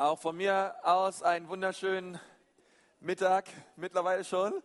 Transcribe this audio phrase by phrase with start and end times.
[0.00, 2.18] Auch von mir aus einen wunderschönen
[3.00, 3.44] Mittag,
[3.76, 4.62] mittlerweile schon.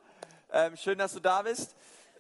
[0.49, 1.75] Ähm, schön, dass du da bist.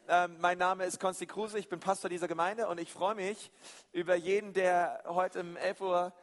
[0.09, 3.53] Ähm, mein Name ist Konsti Kruse, ich bin Pastor dieser Gemeinde und ich freue mich
[3.93, 6.13] über jeden, der heute um 11.30 Uhr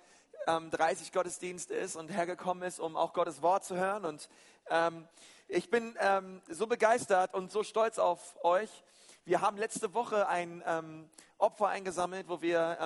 [0.46, 0.70] ähm,
[1.14, 4.04] Gottesdienst ist und hergekommen ist, um auch Gottes Wort zu hören.
[4.04, 4.29] Und
[4.69, 5.09] ähm,
[5.49, 8.85] ich bin ähm, so begeistert und so stolz auf euch.
[9.24, 12.77] Wir haben letzte Woche ein ähm, Opfer eingesammelt, wo wir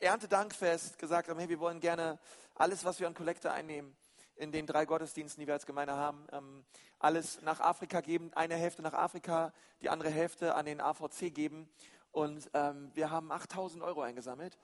[0.00, 2.18] Erntedankfest gesagt haben, hey, wir wollen gerne
[2.54, 3.96] alles, was wir an Kollekte einnehmen,
[4.36, 6.64] in den drei Gottesdiensten, die wir als Gemeinde haben, ähm,
[6.98, 11.68] alles nach Afrika geben, eine Hälfte nach Afrika, die andere Hälfte an den AVC geben.
[12.12, 14.58] Und ähm, wir haben 8000 Euro eingesammelt.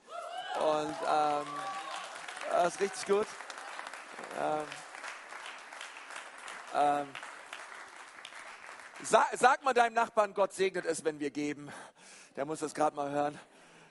[0.61, 1.47] Und ähm,
[2.51, 3.27] das ist richtig gut.
[4.39, 4.65] Ähm,
[6.75, 7.07] ähm,
[9.03, 11.71] sag, sag, mal deinem Nachbarn, Gott segnet es, wenn wir geben.
[12.37, 13.39] Der muss das gerade mal hören.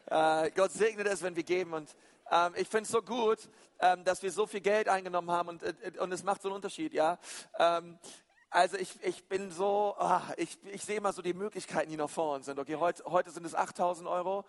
[0.06, 1.74] Äh, Gott segnet es, wenn wir geben.
[1.74, 1.96] Und
[2.32, 3.50] ähm, ich finde es so gut,
[3.80, 6.56] ähm, dass wir so viel Geld eingenommen haben und, äh, und es macht so einen
[6.56, 7.18] Unterschied, ja.
[7.58, 7.98] Ähm,
[8.50, 12.10] also ich, ich bin so, ah, ich, ich sehe immer so die Möglichkeiten, die noch
[12.10, 12.60] vor uns sind.
[12.60, 14.46] Okay, heute, heute sind es 8000 Euro.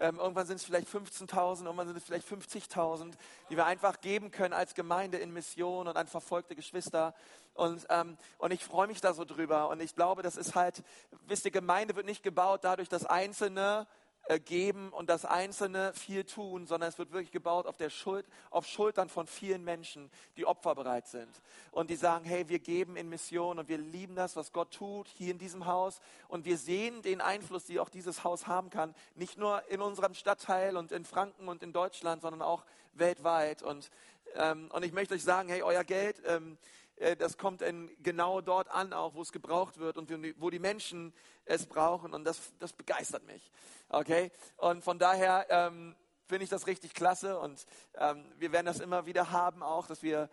[0.00, 3.12] Ähm, irgendwann sind es vielleicht 15.000, irgendwann sind es vielleicht 50.000,
[3.50, 7.14] die wir einfach geben können als Gemeinde in Mission und an verfolgte Geschwister.
[7.52, 9.68] Und, ähm, und ich freue mich da so drüber.
[9.68, 10.82] Und ich glaube, das ist halt,
[11.26, 13.99] wisst ihr, Gemeinde wird nicht gebaut dadurch, dass Einzelne äh,
[14.38, 18.66] geben und das Einzelne viel tun, sondern es wird wirklich gebaut auf, der Schuld, auf
[18.66, 21.28] Schultern von vielen Menschen, die opferbereit sind
[21.72, 25.08] und die sagen, hey, wir geben in Mission und wir lieben das, was Gott tut
[25.08, 28.94] hier in diesem Haus und wir sehen den Einfluss, den auch dieses Haus haben kann,
[29.14, 33.62] nicht nur in unserem Stadtteil und in Franken und in Deutschland, sondern auch weltweit.
[33.62, 33.90] Und,
[34.34, 36.79] ähm, und ich möchte euch sagen, hey, euer Geld, ähm, äh,
[37.18, 41.14] das kommt in, genau dort an, auch wo es gebraucht wird und wo die Menschen
[41.46, 42.12] es brauchen.
[42.12, 43.50] Und das, das begeistert mich.
[43.88, 44.30] Okay?
[44.56, 45.96] Und von daher ähm,
[46.28, 47.38] finde ich das richtig klasse.
[47.38, 50.28] Und ähm, wir werden das immer wieder haben, auch, dass wir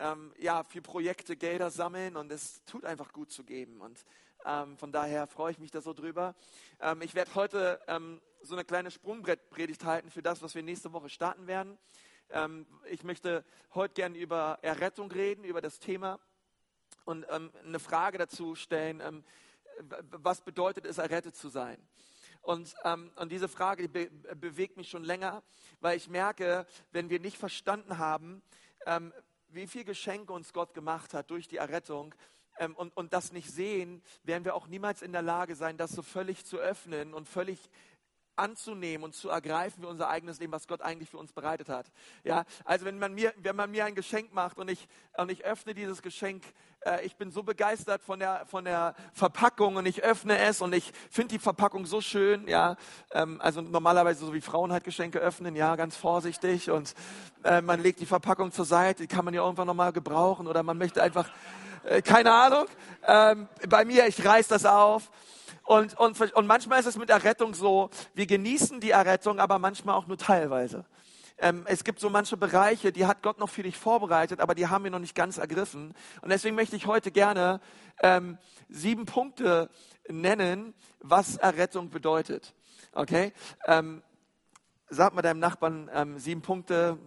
[0.00, 2.16] ähm, ja, für Projekte Gelder sammeln.
[2.16, 3.80] Und es tut einfach gut zu geben.
[3.80, 4.04] Und
[4.44, 6.34] ähm, von daher freue ich mich da so drüber.
[6.80, 10.92] Ähm, ich werde heute ähm, so eine kleine Sprungbrettpredigt halten für das, was wir nächste
[10.92, 11.78] Woche starten werden.
[12.32, 13.44] Ähm, ich möchte
[13.74, 16.18] heute gerne über Errettung reden, über das Thema
[17.04, 19.24] und ähm, eine Frage dazu stellen, ähm,
[20.10, 21.76] was bedeutet es, errettet zu sein?
[22.40, 25.42] Und, ähm, und diese Frage be bewegt mich schon länger,
[25.80, 28.42] weil ich merke, wenn wir nicht verstanden haben,
[28.86, 29.12] ähm,
[29.48, 32.14] wie viel Geschenke uns Gott gemacht hat durch die Errettung,
[32.58, 35.92] ähm, und, und das nicht sehen, werden wir auch niemals in der Lage sein, das
[35.92, 37.58] so völlig zu öffnen und völlig
[38.36, 41.86] anzunehmen und zu ergreifen für unser eigenes Leben, was Gott eigentlich für uns bereitet hat.
[42.24, 45.44] Ja, also wenn man mir, wenn man mir ein Geschenk macht und ich, und ich
[45.44, 46.42] öffne dieses Geschenk,
[46.84, 50.74] äh, ich bin so begeistert von der, von der Verpackung und ich öffne es und
[50.74, 52.76] ich finde die Verpackung so schön, ja,
[53.12, 56.94] ähm, also normalerweise so wie Frauen halt Geschenke öffnen, ja, ganz vorsichtig und
[57.44, 60.62] äh, man legt die Verpackung zur Seite, die kann man ja irgendwann nochmal gebrauchen oder
[60.62, 61.28] man möchte einfach,
[61.84, 62.66] äh, keine Ahnung,
[63.06, 65.10] ähm, bei mir, ich reiß das auf
[65.64, 69.94] und, und, und manchmal ist es mit Errettung so, wir genießen die Errettung, aber manchmal
[69.94, 70.84] auch nur teilweise.
[71.38, 74.68] Ähm, es gibt so manche Bereiche, die hat Gott noch für dich vorbereitet, aber die
[74.68, 75.94] haben wir noch nicht ganz ergriffen.
[76.20, 77.60] Und deswegen möchte ich heute gerne
[78.00, 79.70] ähm, sieben Punkte
[80.08, 82.54] nennen, was Errettung bedeutet.
[82.92, 83.32] Okay?
[83.66, 84.02] Ähm,
[84.88, 86.98] sag mal deinem Nachbarn ähm, sieben Punkte,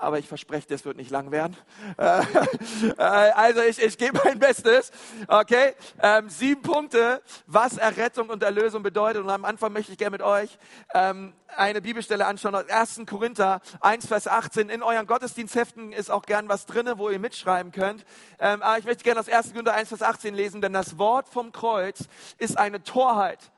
[0.00, 1.56] aber ich verspreche, das wird nicht lang werden.
[1.96, 2.22] Äh,
[2.98, 4.90] äh, also ich, ich gebe mein Bestes.
[5.28, 9.22] Okay, ähm, sieben Punkte, was Errettung und Erlösung bedeutet.
[9.22, 10.58] Und am Anfang möchte ich gerne mit euch
[10.94, 13.02] ähm, eine Bibelstelle anschauen aus 1.
[13.06, 14.68] Korinther 1, Vers 18.
[14.68, 18.04] In euren Gottesdienstheften ist auch gern was drinne, wo ihr mitschreiben könnt.
[18.38, 19.52] Ähm, aber ich möchte gerne aus 1.
[19.52, 22.04] Korinther 1, Vers 18 lesen, denn das Wort vom Kreuz
[22.38, 23.50] ist eine Torheit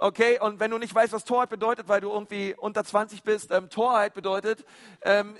[0.00, 3.50] Okay, und wenn du nicht weißt, was Torheit bedeutet, weil du irgendwie unter 20 bist,
[3.50, 4.64] ähm, Torheit bedeutet,
[5.02, 5.36] ähm,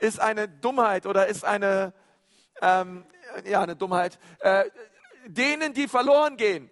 [0.00, 1.92] ist eine Dummheit oder ist eine,
[2.60, 3.06] ähm,
[3.44, 4.18] ja, eine Dummheit.
[4.40, 4.64] Äh,
[5.26, 6.70] denen, die verloren gehen,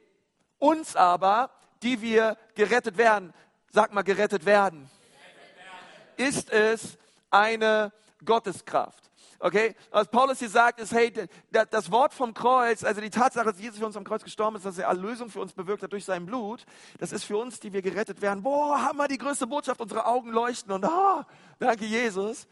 [0.59, 1.51] uns aber,
[1.85, 3.33] die wir gerettet werden,
[3.71, 4.91] sag mal gerettet werden,
[6.17, 6.99] ist es
[7.31, 7.93] eine
[8.25, 9.13] Gotteskraft.
[9.41, 9.75] Okay?
[9.91, 11.13] Was Paulus hier sagt, ist, hey,
[11.51, 14.67] das Wort vom Kreuz, also die Tatsache, dass Jesus für uns am Kreuz gestorben ist,
[14.67, 16.65] dass er Erlösung für uns bewirkt hat durch sein Blut,
[16.99, 18.43] das ist für uns, die wir gerettet werden.
[18.43, 21.27] Boah, haben wir die größte Botschaft, unsere Augen leuchten und ah,
[21.59, 22.49] danke Jesus.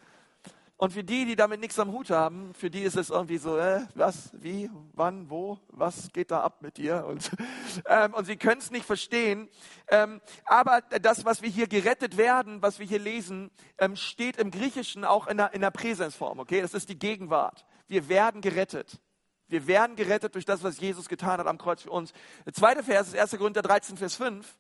[0.78, 3.56] Und für die, die damit nichts am Hut haben, für die ist es irgendwie so,
[3.56, 7.06] äh, was, wie, wann, wo, was geht da ab mit dir?
[7.06, 7.30] Und,
[7.86, 9.48] ähm, und sie können es nicht verstehen.
[9.88, 14.50] Ähm, aber das, was wir hier gerettet werden, was wir hier lesen, ähm, steht im
[14.50, 16.40] Griechischen auch in der, in der Präsensform.
[16.40, 17.64] Okay, das ist die Gegenwart.
[17.88, 19.00] Wir werden gerettet.
[19.48, 22.12] Wir werden gerettet durch das, was Jesus getan hat am Kreuz für uns.
[22.44, 23.30] Der zweite Vers ist 1.
[23.38, 24.58] Korinther 13, Vers 5.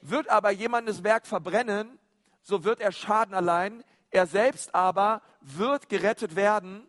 [0.00, 1.98] Wird aber jemandes Werk verbrennen,
[2.42, 3.82] so wird er Schaden allein,
[4.12, 6.86] Er selbst aber wird gerettet werden,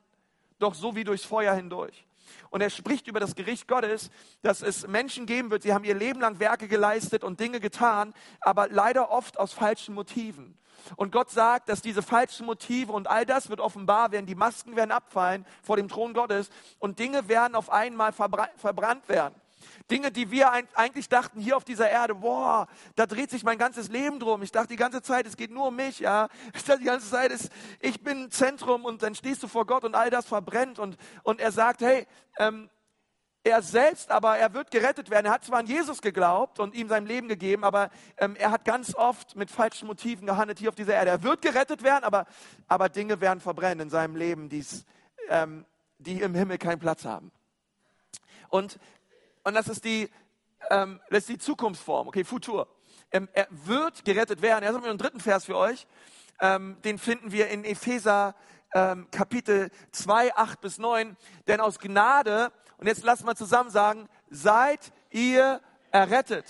[0.60, 2.06] doch so wie durchs Feuer hindurch.
[2.50, 4.12] Und er spricht über das Gericht Gottes,
[4.42, 8.14] dass es Menschen geben wird, sie haben ihr Leben lang Werke geleistet und Dinge getan,
[8.42, 10.58] aber leider oft aus falschen Motiven.
[10.98, 14.76] Und Gott sagt, dass diese falschen Motive und all das wird offenbar werden, die Masken
[14.76, 19.36] werden abfallen vor dem Thron Gottes und Dinge werden auf einmal verbrannt werden.
[19.90, 23.90] Dinge, die wir eigentlich dachten hier auf dieser Erde, boah, da dreht sich mein ganzes
[23.90, 24.42] Leben drum.
[24.44, 26.28] Ich dachte die ganze Zeit, es geht nur um mich, ja.
[26.56, 27.50] Ich dachte die ganze Zeit, es,
[27.80, 31.40] ich bin Zentrum und dann stehst du vor Gott und all das verbrennt und, und
[31.40, 32.08] er sagt, hey,
[32.38, 32.70] ähm,
[33.46, 35.26] er selbst aber, er wird gerettet werden.
[35.26, 38.64] Er hat zwar an Jesus geglaubt und ihm sein Leben gegeben, aber ähm, er hat
[38.64, 41.12] ganz oft mit falschen Motiven gehandelt hier auf dieser Erde.
[41.12, 42.26] Er wird gerettet werden, aber,
[42.68, 44.86] aber Dinge werden verbrennen in seinem Leben, die's,
[45.30, 45.66] ähm,
[45.98, 47.32] die im Himmel keinen Platz haben.
[48.48, 48.80] Und,
[49.44, 50.10] und das, ist die,
[50.70, 52.68] ähm, das ist die Zukunftsform, okay, Futur.
[53.12, 54.64] Ähm, er wird gerettet werden.
[54.64, 55.86] Jetzt haben wir einen dritten Vers für euch.
[56.40, 58.36] Ähm, den finden wir in Epheser
[58.74, 61.16] ähm, Kapitel 2, 8 bis 9.
[61.48, 62.52] Denn aus Gnade
[62.84, 65.62] und jetzt lasst mal zusammen sagen, seid ihr
[65.92, 66.46] errettet.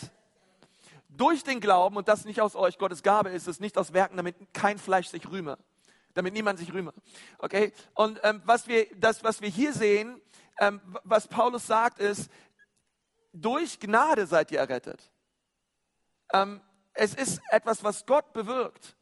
[1.10, 4.18] Durch den Glauben, und das nicht aus euch, Gottes Gabe ist es, nicht aus Werken,
[4.18, 5.60] damit kein Fleisch sich rühme.
[6.16, 6.92] Damit niemand sich rühme.
[7.38, 7.72] Okay?
[7.94, 10.20] Und ähm, was wir, das, was wir hier sehen,
[10.60, 12.32] ähm, was Paulus sagt, ist,
[13.34, 15.12] durch Gnade seid ihr errettet.
[16.32, 16.62] Ähm,
[16.94, 18.96] es ist etwas, was Gott bewirkt.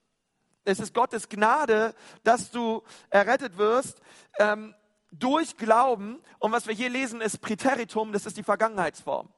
[0.63, 1.93] Es ist Gottes Gnade,
[2.23, 4.01] dass du errettet wirst.
[4.39, 4.73] Ähm,
[5.11, 6.21] durch Glauben.
[6.39, 9.29] Und was wir hier lesen, ist Präteritum, das ist die Vergangenheitsform.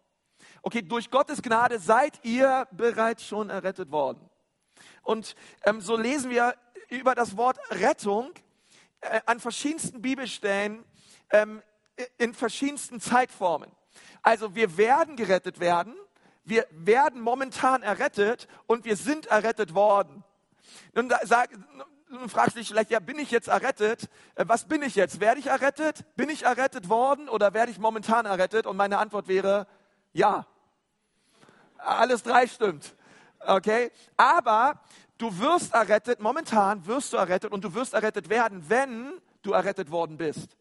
[0.62, 4.30] Okay, durch Gottes Gnade seid ihr bereits schon errettet worden.
[5.02, 6.56] Und ähm, so lesen wir
[6.90, 8.32] über das Wort Rettung
[9.02, 10.86] äh, an verschiedensten Bibelstellen
[11.32, 11.62] ähm,
[12.18, 13.72] in verschiedensten Zeitformen.
[14.24, 15.96] Also wir werden gerettet werden,
[16.46, 20.24] wir werden momentan errettet und wir sind errettet worden.
[20.94, 21.50] Nun sag,
[22.10, 24.10] du fragst dich vielleicht, ja, bin ich jetzt errettet?
[24.36, 25.20] Äh, was bin ich jetzt?
[25.20, 26.06] Werde ich errettet?
[26.16, 28.66] Bin ich errettet worden oder werde ich momentan errettet?
[28.66, 29.68] Und meine Antwort wäre,
[30.14, 30.46] ja.
[31.78, 32.96] Alles drei stimmt.
[33.40, 33.92] Okay?
[34.16, 34.80] Aber
[35.18, 39.92] du wirst errettet, momentan wirst du errettet und du wirst errettet werden, wenn du errettet
[39.92, 40.56] worden bist.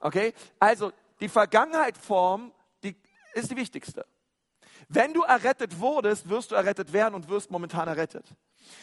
[0.00, 0.34] Okay?
[0.58, 0.92] Also,
[1.22, 2.52] die Vergangenheitsform,
[2.84, 2.94] die
[3.32, 4.04] ist die wichtigste.
[4.88, 8.26] Wenn du errettet wurdest, wirst du errettet werden und wirst momentan errettet.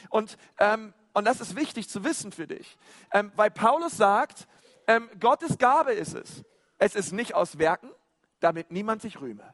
[0.09, 2.77] Und ähm, und das ist wichtig zu wissen für dich,
[3.11, 4.47] ähm, weil Paulus sagt,
[4.87, 6.43] ähm, Gottes Gabe ist es.
[6.77, 7.89] Es ist nicht aus Werken,
[8.39, 9.53] damit niemand sich rühme.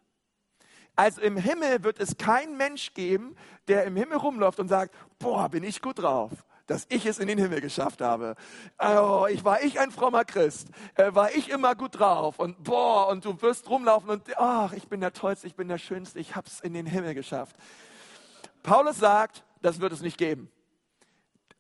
[0.96, 3.36] Also im Himmel wird es keinen Mensch geben,
[3.68, 6.32] der im Himmel rumläuft und sagt, boah, bin ich gut drauf,
[6.68, 8.36] dass ich es in den Himmel geschafft habe.
[8.80, 13.08] Oh, ich war ich ein frommer Christ, äh, war ich immer gut drauf und boah,
[13.08, 16.36] und du wirst rumlaufen und ach, ich bin der Tollste, ich bin der Schönste, ich
[16.36, 17.56] habe es in den Himmel geschafft.
[18.64, 20.50] Paulus sagt, das wird es nicht geben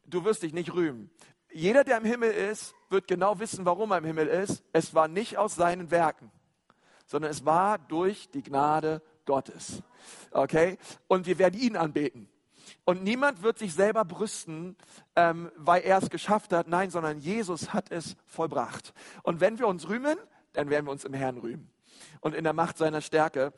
[0.08, 1.10] du wirst dich nicht rühmen.
[1.52, 4.64] Jeder, der im Himmel ist, wird genau wissen, warum er im Himmel ist.
[4.74, 6.32] Es war nicht aus seinen Werken,
[7.06, 9.82] sondern es war durch die Gnade Gottes.
[10.32, 10.78] Okay?
[11.08, 12.30] Und wir werden ihn anbeten.
[12.86, 14.78] Und niemand wird sich selber brüsten,
[15.16, 16.68] ähm, weil er es geschafft hat.
[16.68, 18.94] Nein, sondern Jesus hat es vollbracht.
[19.24, 20.18] Und wenn wir uns rühmen,
[20.54, 21.72] dann werden wir uns im Herrn rühmen.
[22.22, 23.54] Und in der Macht seiner Stärke.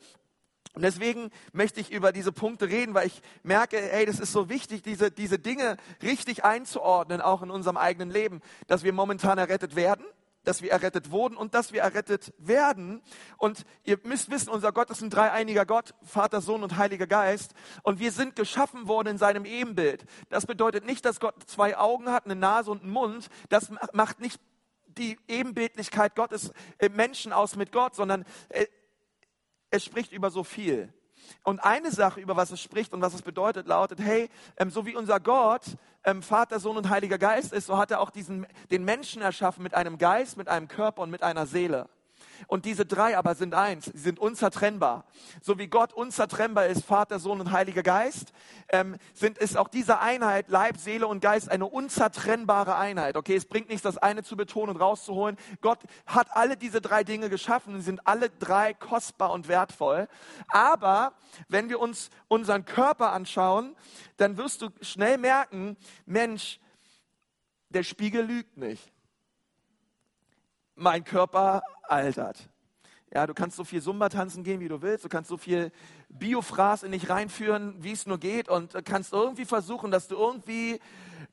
[0.74, 4.48] Und deswegen möchte ich über diese Punkte reden, weil ich merke, hey, das ist so
[4.48, 9.76] wichtig, diese, diese Dinge richtig einzuordnen, auch in unserem eigenen Leben, dass wir momentan errettet
[9.76, 10.04] werden,
[10.48, 13.02] dass wir errettet wurden und dass wir errettet werden.
[13.36, 17.52] Und ihr müsst wissen, unser Gott ist ein dreieiniger Gott, Vater, Sohn und Heiliger Geist.
[17.82, 20.06] Und wir sind geschaffen worden in seinem Ebenbild.
[20.30, 23.28] Das bedeutet nicht, dass Gott zwei Augen hat, eine Nase und einen Mund.
[23.50, 24.40] Das macht nicht
[24.86, 28.66] die Ebenbildlichkeit Gottes im Menschen aus mit Gott, sondern äh,
[29.70, 30.92] es spricht über so viel.
[31.44, 34.86] Und eine Sache, über was es spricht und was es bedeutet, lautet, hey, ähm, so
[34.86, 35.76] wie unser Gott
[36.08, 39.62] ähm, Vater, Sohn und Heiliger Geist ist, so hat er auch diesen, den Menschen erschaffen
[39.62, 41.88] mit einem Geist, mit einem Körper und mit einer Seele.
[42.46, 45.04] Und diese drei aber sind eins, sie sind unzertrennbar.
[45.42, 48.32] So wie Gott unzertrennbar ist, Vater, Sohn und Heiliger Geist,
[48.68, 53.16] ähm, sind, ist auch diese Einheit, Leib, Seele und Geist, eine unzertrennbare Einheit.
[53.16, 55.36] Okay, es bringt nichts, das eine zu betonen und rauszuholen.
[55.60, 60.08] Gott hat alle diese drei Dinge geschaffen, sie sind alle drei kostbar und wertvoll.
[60.48, 61.14] Aber
[61.48, 63.74] wenn wir uns unseren Körper anschauen,
[64.16, 65.76] dann wirst du schnell merken,
[66.06, 66.60] Mensch,
[67.70, 68.92] der Spiegel lügt nicht
[70.78, 72.48] mein Körper altert.
[73.12, 75.04] Ja, du kannst so viel Zumba tanzen gehen, wie du willst.
[75.04, 75.72] Du kannst so viel
[76.10, 78.48] Biofraß in dich reinführen, wie es nur geht.
[78.48, 80.78] Und kannst irgendwie versuchen, dass du irgendwie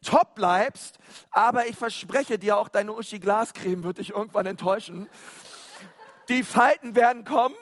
[0.02, 1.00] top bleibst.
[1.32, 5.10] Aber ich verspreche dir, auch deine Uschi Glascreme wird dich irgendwann enttäuschen.
[6.29, 7.55] Die Falten werden kommen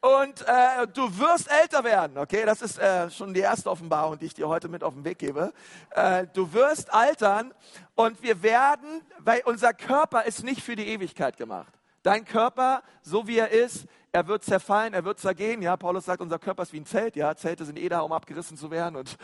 [0.00, 2.16] und äh, du wirst älter werden.
[2.16, 5.04] Okay, das ist äh, schon die erste Offenbarung, die ich dir heute mit auf den
[5.04, 5.52] Weg gebe.
[5.90, 7.52] Äh, du wirst altern
[7.94, 11.72] und wir werden, weil unser Körper ist nicht für die Ewigkeit gemacht.
[12.02, 15.60] Dein Körper, so wie er ist, er wird zerfallen, er wird zergehen.
[15.60, 17.14] Ja, Paulus sagt, unser Körper ist wie ein Zelt.
[17.14, 18.96] Ja, Zelte sind eh da, um abgerissen zu werden.
[18.96, 19.18] Und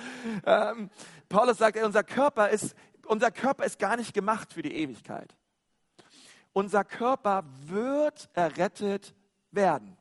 [0.44, 0.90] ähm,
[1.28, 2.76] Paulus sagt, unser Körper ist,
[3.06, 5.34] unser Körper ist gar nicht gemacht für die Ewigkeit.
[6.56, 9.14] Unser Körper wird errettet
[9.50, 9.98] werden.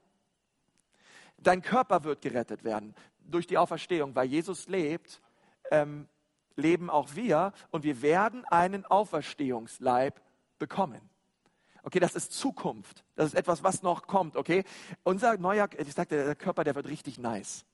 [1.38, 2.96] Dein Körper wird gerettet werden
[3.26, 5.22] durch die Auferstehung, weil Jesus lebt.
[5.70, 6.08] Ähm,
[6.56, 10.22] leben auch wir und wir werden einen Auferstehungsleib
[10.58, 11.02] bekommen.
[11.84, 13.04] Okay, das ist Zukunft.
[13.16, 14.38] Das ist etwas, was noch kommt.
[14.38, 14.64] Okay,
[15.04, 17.66] unser neuer, ich sagte, der Körper, der wird richtig nice.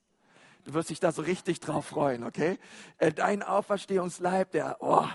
[0.64, 2.24] Du wirst dich da so richtig drauf freuen.
[2.24, 2.58] Okay,
[2.98, 5.06] äh, dein Auferstehungsleib, der, oh,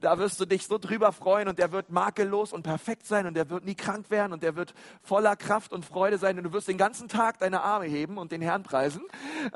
[0.00, 3.34] da wirst du dich so drüber freuen und der wird makellos und perfekt sein und
[3.34, 6.52] der wird nie krank werden und der wird voller Kraft und Freude sein und du
[6.52, 9.02] wirst den ganzen Tag deine Arme heben und den Herrn preisen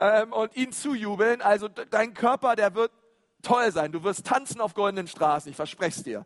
[0.01, 1.43] ähm, und ihn zujubeln.
[1.43, 2.91] Also dein Körper, der wird
[3.43, 3.93] toll sein.
[3.93, 6.25] Du wirst tanzen auf goldenen Straßen, ich verspreche es dir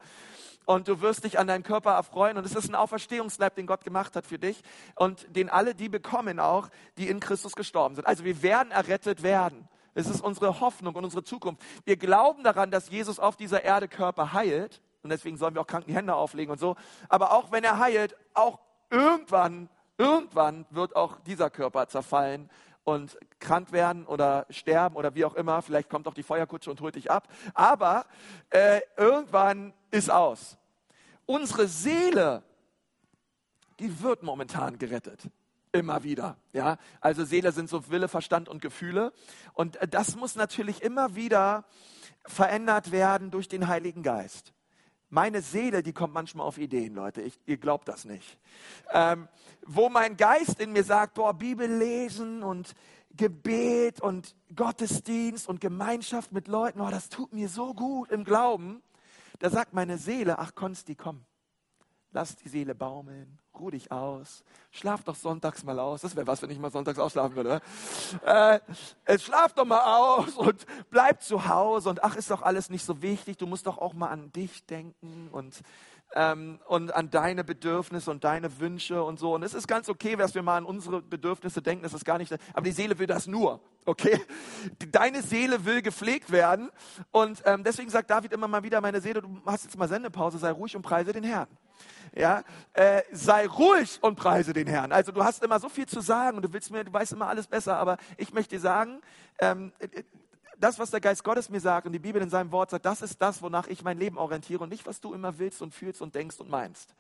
[0.67, 2.37] und du wirst dich an deinen Körper erfreuen.
[2.37, 4.61] Und es ist ein Auferstehungsleib, den Gott gemacht hat für dich
[4.97, 6.69] und den alle die bekommen auch,
[6.99, 8.07] die in Christus gestorben sind.
[8.07, 9.69] Also wir werden errettet werden.
[9.97, 11.63] Es ist unsere Hoffnung und unsere Zukunft.
[11.87, 14.83] Wir glauben daran, dass Jesus auf dieser Erde Körper heilt.
[15.03, 16.77] Und deswegen sollen wir auch kranken Hände auflegen und so.
[17.09, 18.61] Aber auch wenn er heilt, auch
[18.91, 22.51] irgendwann, irgendwann wird auch dieser Körper zerfallen
[22.85, 25.63] und krank werden oder sterben oder wie auch immer.
[25.63, 27.29] Vielleicht kommt auch die Feuerkutsche und holt dich ab.
[27.55, 28.05] Aber
[28.51, 30.59] äh, irgendwann ist aus.
[31.25, 32.43] Unsere Seele,
[33.81, 35.31] die wird momentan gerettet.
[35.79, 36.37] Immer wieder.
[36.53, 36.79] Ja?
[37.01, 39.13] Also Seele sind so Wille, Verstand und Gefühle.
[39.53, 41.65] Und äh, das muss natürlich immer wieder
[42.27, 44.53] verändert werden durch den Heiligen Geist.
[45.09, 47.23] Meine Seele, die kommt manchmal auf Ideen, Leute.
[47.23, 48.39] Ich, ihr glaubt das nicht.
[48.93, 49.29] Ähm,
[49.65, 52.75] wo mein Geist in mir sagt, boah, Bibel lesen und
[53.17, 58.83] Gebet und Gottesdienst und Gemeinschaft mit Leuten, oh, das tut mir so gut im Glauben.
[59.39, 61.25] Da sagt meine Seele, ach Konsti, komm,
[62.11, 66.03] lass die Seele baumeln, ruh dich aus, schlaf doch sonntags mal aus.
[66.03, 67.61] Das wäre was, wenn ich mal sonntags ausschlafen würde.
[68.25, 68.61] Äh,
[69.05, 72.85] äh, schlaf doch mal aus und bleib zu Hause und ach, ist doch alles nicht
[72.85, 75.63] so wichtig, du musst doch auch mal an dich denken und
[76.15, 79.35] ähm, und an deine Bedürfnisse und deine Wünsche und so.
[79.35, 82.19] Und es ist ganz okay, dass wir mal an unsere Bedürfnisse denken, das ist gar
[82.19, 84.21] nicht, aber die Seele will das nur, okay?
[84.91, 86.71] Deine Seele will gepflegt werden
[87.13, 90.39] und ähm, deswegen sagt David immer mal wieder, meine Seele, du hast jetzt mal Sendepause,
[90.39, 91.49] sei ruhig und preise den Herrn.
[92.15, 94.93] Ja, äh, sei ruhig und preise den Herrn.
[94.93, 97.29] Also du hast immer so viel zu sagen und du willst mir, du weißt immer
[97.29, 99.01] alles besser, aber ich möchte dir sagen,
[99.39, 99.73] ähm,
[100.59, 103.03] das, was der Geist Gottes mir sagt und die Bibel in seinem Wort sagt, das
[103.03, 106.01] ist das, wonach ich mein Leben orientiere und nicht, was du immer willst und fühlst
[106.01, 106.95] und denkst und meinst.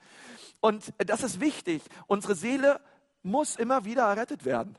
[0.60, 1.82] Und das ist wichtig.
[2.06, 2.80] Unsere Seele
[3.22, 4.76] muss immer wieder errettet werden.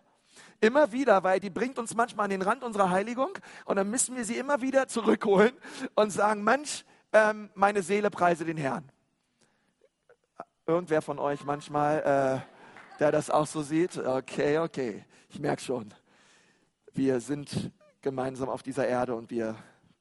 [0.60, 4.15] Immer wieder, weil die bringt uns manchmal an den Rand unserer Heiligung und dann müssen
[4.15, 5.51] wir sie immer wieder zurückholen
[5.96, 8.89] und sagen, Mensch, ähm, meine Seele preise den Herrn.
[10.65, 13.98] Irgendwer von euch manchmal, äh, der das auch so sieht?
[13.98, 15.94] Okay, okay, ich merke schon.
[16.94, 19.56] Wir sind gemeinsam auf dieser Erde und wir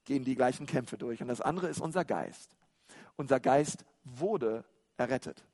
[0.05, 1.21] gehen die gleichen Kämpfe durch.
[1.21, 2.57] Und das andere ist unser Geist.
[3.17, 4.65] Unser Geist wurde
[4.97, 5.45] errettet.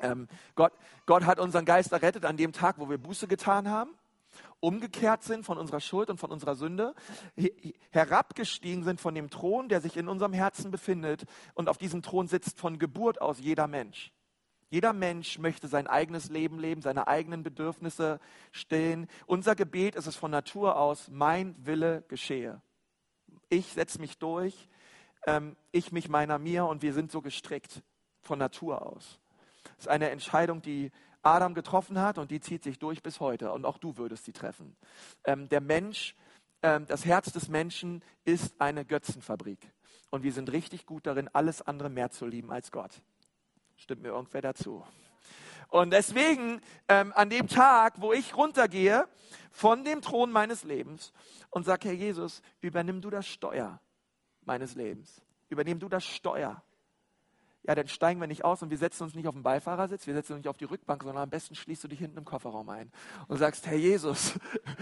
[0.00, 0.72] Ähm, Gott,
[1.06, 3.90] Gott hat unseren Geist errettet an dem Tag, wo wir Buße getan haben,
[4.60, 6.94] umgekehrt sind von unserer Schuld und von unserer Sünde,
[7.90, 12.28] herabgestiegen sind von dem Thron, der sich in unserem Herzen befindet und auf diesem Thron
[12.28, 14.12] sitzt von Geburt aus jeder Mensch.
[14.70, 18.20] Jeder Mensch möchte sein eigenes Leben leben, seine eigenen Bedürfnisse
[18.52, 19.06] stillen.
[19.26, 22.62] Unser Gebet ist es von Natur aus, mein Wille geschehe.
[23.50, 24.70] Ich setze mich durch,
[25.26, 27.82] ähm, ich mich meiner mir und wir sind so gestrickt
[28.22, 29.20] von Natur aus.
[29.82, 33.50] Ist eine Entscheidung, die Adam getroffen hat und die zieht sich durch bis heute.
[33.50, 34.76] Und auch du würdest sie treffen.
[35.24, 36.14] Ähm, der Mensch,
[36.62, 39.58] ähm, das Herz des Menschen ist eine Götzenfabrik.
[40.10, 43.02] Und wir sind richtig gut darin, alles andere mehr zu lieben als Gott.
[43.74, 44.84] Stimmt mir irgendwer dazu?
[45.66, 49.08] Und deswegen ähm, an dem Tag, wo ich runtergehe
[49.50, 51.12] von dem Thron meines Lebens
[51.50, 53.80] und sage, Herr Jesus, übernimm du das Steuer
[54.42, 55.20] meines Lebens.
[55.48, 56.62] Übernimm du das Steuer.
[57.64, 60.14] Ja, dann steigen wir nicht aus und wir setzen uns nicht auf den Beifahrersitz, wir
[60.14, 62.68] setzen uns nicht auf die Rückbank, sondern am besten schließt du dich hinten im Kofferraum
[62.68, 62.90] ein
[63.28, 64.34] und sagst, Herr Jesus,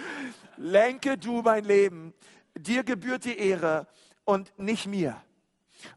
[0.57, 2.15] lenke du mein Leben,
[2.55, 3.87] dir gebührt die Ehre
[4.25, 5.21] und nicht mir.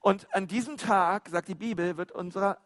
[0.01, 2.57] Und an diesem Tag, sagt die Bibel, wird unser,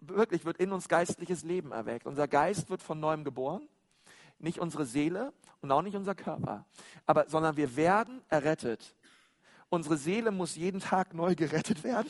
[0.00, 2.06] wirklich wird in uns geistliches Leben erweckt.
[2.06, 3.68] Unser Geist wird von neuem geboren,
[4.38, 6.64] nicht unsere Seele und auch nicht unser Körper,
[7.04, 8.94] aber, sondern wir werden errettet.
[9.68, 12.08] Unsere Seele muss jeden Tag neu gerettet werden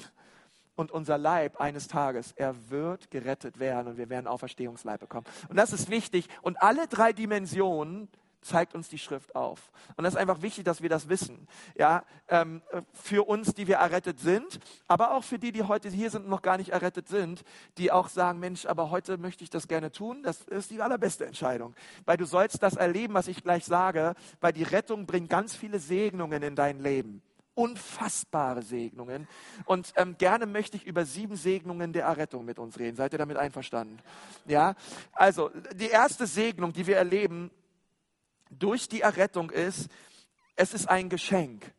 [0.79, 5.27] und unser Leib eines Tages, er wird gerettet werden und wir werden Auferstehungsleib bekommen.
[5.49, 6.29] Und das ist wichtig.
[6.41, 8.09] Und alle drei Dimensionen
[8.43, 9.73] zeigt uns die Schrift auf.
[9.97, 11.49] Und das ist einfach wichtig, dass wir das wissen.
[11.77, 16.11] Ja, ähm, für uns, die wir errettet sind, aber auch für die, die heute hier
[16.11, 17.43] sind und noch gar nicht errettet sind,
[17.77, 20.23] die auch sagen, Mensch, aber heute möchte ich das gerne tun.
[20.23, 21.75] Das ist die allerbeste Entscheidung.
[22.05, 25.81] Weil du sollst das erleben, was ich gleich sage, weil die Rettung bringt ganz viele
[25.81, 27.23] Segnungen in dein Leben
[27.59, 29.27] unfassbare Segnungen.
[29.65, 32.97] Und ähm, gerne möchte ich über sieben Segnungen der Errettung mit uns reden.
[32.97, 33.99] Seid ihr damit einverstanden?
[34.47, 34.77] Ja,
[35.13, 37.51] also die erste Segnung, die wir erleben,
[38.49, 39.91] durch die Errettung ist,
[40.55, 41.73] es ist ein Geschenk.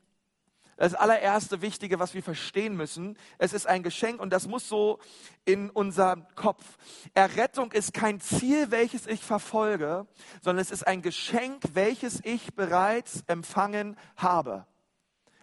[0.76, 5.00] Das allererste Wichtige, was wir verstehen müssen, es ist ein Geschenk und das muss so
[5.46, 6.78] in unserem Kopf.
[7.14, 10.08] Errettung ist kein Ziel, welches ich verfolge,
[10.42, 14.66] sondern es ist ein Geschenk, welches ich bereits empfangen habe.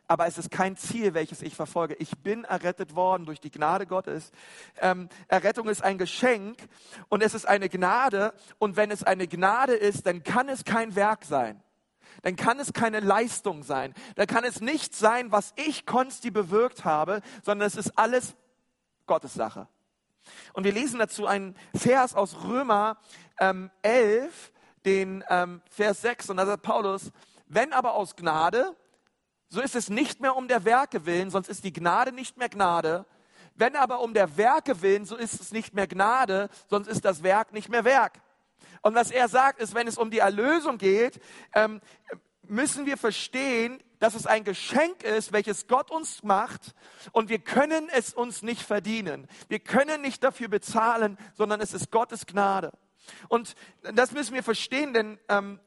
[0.09, 1.95] Aber es ist kein Ziel, welches ich verfolge.
[1.95, 4.31] Ich bin errettet worden durch die Gnade Gottes.
[4.81, 6.59] Ähm, Errettung ist ein Geschenk
[7.09, 8.33] und es ist eine Gnade.
[8.59, 11.63] Und wenn es eine Gnade ist, dann kann es kein Werk sein
[12.23, 13.95] dann kann es keine Leistung sein.
[14.17, 18.35] Dann kann es nicht sein, was ich Konsti bewirkt habe, sondern es ist alles
[19.07, 19.69] Gottes Sache.
[20.53, 22.99] Und wir lesen dazu einen Vers aus Römer
[23.39, 24.53] ähm, 11,
[24.85, 27.13] den ähm, Vers 6, und da sagt Paulus,
[27.47, 28.75] wenn aber aus Gnade,
[29.49, 32.49] so ist es nicht mehr um der Werke willen, sonst ist die Gnade nicht mehr
[32.49, 33.07] Gnade.
[33.55, 37.23] Wenn aber um der Werke willen, so ist es nicht mehr Gnade, sonst ist das
[37.23, 38.21] Werk nicht mehr Werk.
[38.83, 41.21] Und was er sagt, ist, wenn es um die Erlösung geht,
[41.55, 41.81] ähm,
[42.43, 46.75] müssen wir verstehen, dass es ein Geschenk ist, welches Gott uns macht
[47.13, 49.27] und wir können es uns nicht verdienen.
[49.49, 52.73] Wir können nicht dafür bezahlen, sondern es ist Gottes Gnade.
[53.29, 53.55] Und
[53.95, 55.61] das müssen wir verstehen, denn ähm,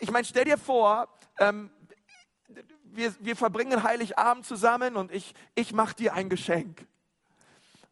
[0.00, 1.08] ich meine, stell dir vor,
[1.38, 1.70] ähm,
[2.98, 6.86] wir, wir verbringen Heiligabend zusammen und ich, ich mache dir ein Geschenk.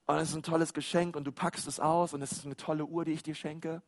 [0.06, 2.56] Und es ist ein tolles Geschenk und du packst es aus und es ist eine
[2.56, 3.82] tolle Uhr, die ich dir schenke.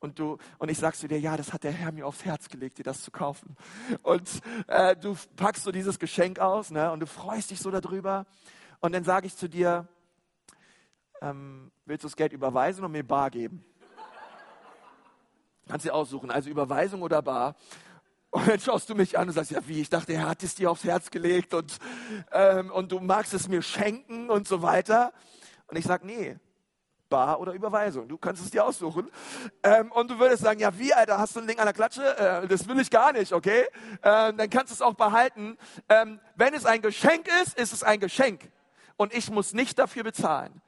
[0.00, 2.48] Und, du, und ich sagst zu dir, ja, das hat der Herr mir aufs Herz
[2.48, 3.56] gelegt, dir das zu kaufen.
[4.02, 4.28] Und
[4.66, 8.26] äh, du packst so dieses Geschenk aus ne, und du freust dich so darüber.
[8.80, 9.86] Und dann sage ich zu dir,
[11.22, 13.64] ähm, willst du das Geld überweisen und mir bar geben?
[15.68, 17.54] Kannst du aussuchen, also Überweisung oder bar.
[18.34, 20.56] Und dann schaust du mich an und sagst, ja wie, ich dachte, er hat es
[20.56, 21.78] dir aufs Herz gelegt und,
[22.32, 25.12] ähm, und du magst es mir schenken und so weiter.
[25.68, 26.36] Und ich sage, nee,
[27.08, 28.08] Bar oder Überweisung.
[28.08, 29.08] Du kannst es dir aussuchen.
[29.62, 32.02] Ähm, und du würdest sagen, ja wie, Alter, hast du ein Ding an der Klatsche?
[32.18, 33.66] Äh, das will ich gar nicht, okay?
[34.02, 35.56] Ähm, dann kannst du es auch behalten.
[35.88, 38.50] Ähm, wenn es ein Geschenk ist, ist es ein Geschenk.
[38.96, 40.60] Und ich muss nicht dafür bezahlen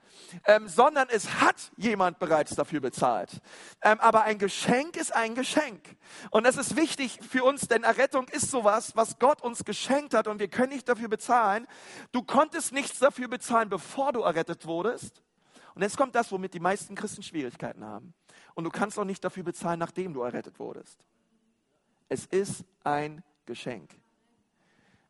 [0.44, 3.40] ähm, sondern es hat jemand bereits dafür bezahlt.
[3.82, 5.96] Ähm, aber ein Geschenk ist ein Geschenk.
[6.30, 10.26] Und das ist wichtig für uns, denn Errettung ist sowas, was Gott uns geschenkt hat
[10.28, 11.66] und wir können nicht dafür bezahlen.
[12.12, 15.22] Du konntest nichts dafür bezahlen, bevor du errettet wurdest.
[15.74, 18.14] Und jetzt kommt das, womit die meisten Christen Schwierigkeiten haben.
[18.54, 21.04] Und du kannst auch nicht dafür bezahlen, nachdem du errettet wurdest.
[22.08, 23.90] Es ist ein Geschenk.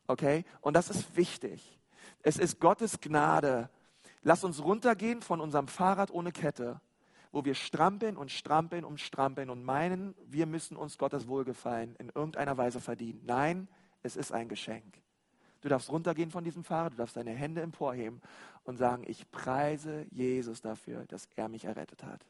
[0.07, 0.43] Okay?
[0.61, 1.79] Und das ist wichtig.
[2.23, 3.69] Es ist Gottes Gnade,
[4.23, 6.81] Lass uns runtergehen von unserem Fahrrad ohne Kette,
[7.31, 12.09] wo wir strampeln und strampeln und strampeln und meinen, wir müssen uns Gottes Wohlgefallen in
[12.09, 13.21] irgendeiner Weise verdienen.
[13.25, 13.67] Nein,
[14.03, 15.01] es ist ein Geschenk.
[15.61, 18.21] Du darfst runtergehen von diesem Fahrrad, du darfst deine Hände emporheben
[18.63, 22.25] und sagen, ich preise Jesus dafür, dass er mich errettet hat.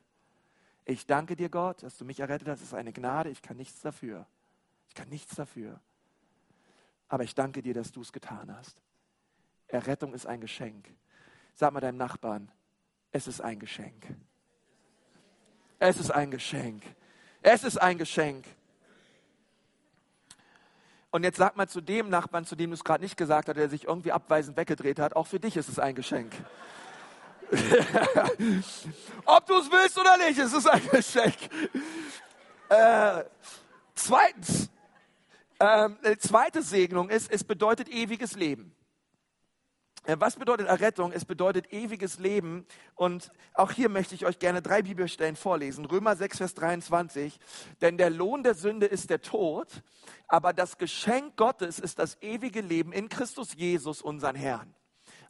[0.85, 2.61] Ich danke dir, Gott, dass du mich errettet hast.
[2.61, 4.25] Es ist eine Gnade, ich kann nichts dafür.
[4.87, 5.81] Ich kann nichts dafür.
[7.09, 8.81] Aber ich danke dir, dass du es getan hast.
[9.67, 10.89] Errettung ist ein Geschenk.
[11.59, 12.51] Sag mal deinem Nachbarn,
[13.11, 14.05] es ist ein Geschenk.
[15.79, 16.83] Es ist ein Geschenk.
[17.41, 18.45] Es ist ein Geschenk.
[21.09, 23.55] Und jetzt sag mal zu dem Nachbarn, zu dem du es gerade nicht gesagt hast,
[23.55, 26.31] der sich irgendwie abweisend weggedreht hat, auch für dich ist es ein Geschenk.
[29.25, 31.37] Ob du es willst oder nicht, es ist ein Geschenk.
[32.69, 33.23] Äh,
[33.95, 34.69] zweitens,
[35.59, 38.76] ähm, zweite Segnung ist, es bedeutet ewiges Leben.
[40.07, 41.11] Äh, was bedeutet Errettung?
[41.11, 42.65] Es bedeutet ewiges Leben.
[42.95, 45.85] Und auch hier möchte ich euch gerne drei Bibelstellen vorlesen.
[45.85, 47.37] Römer 6, Vers 23.
[47.81, 49.67] Denn der Lohn der Sünde ist der Tod,
[50.27, 54.73] aber das Geschenk Gottes ist das ewige Leben in Christus Jesus, unseren Herrn.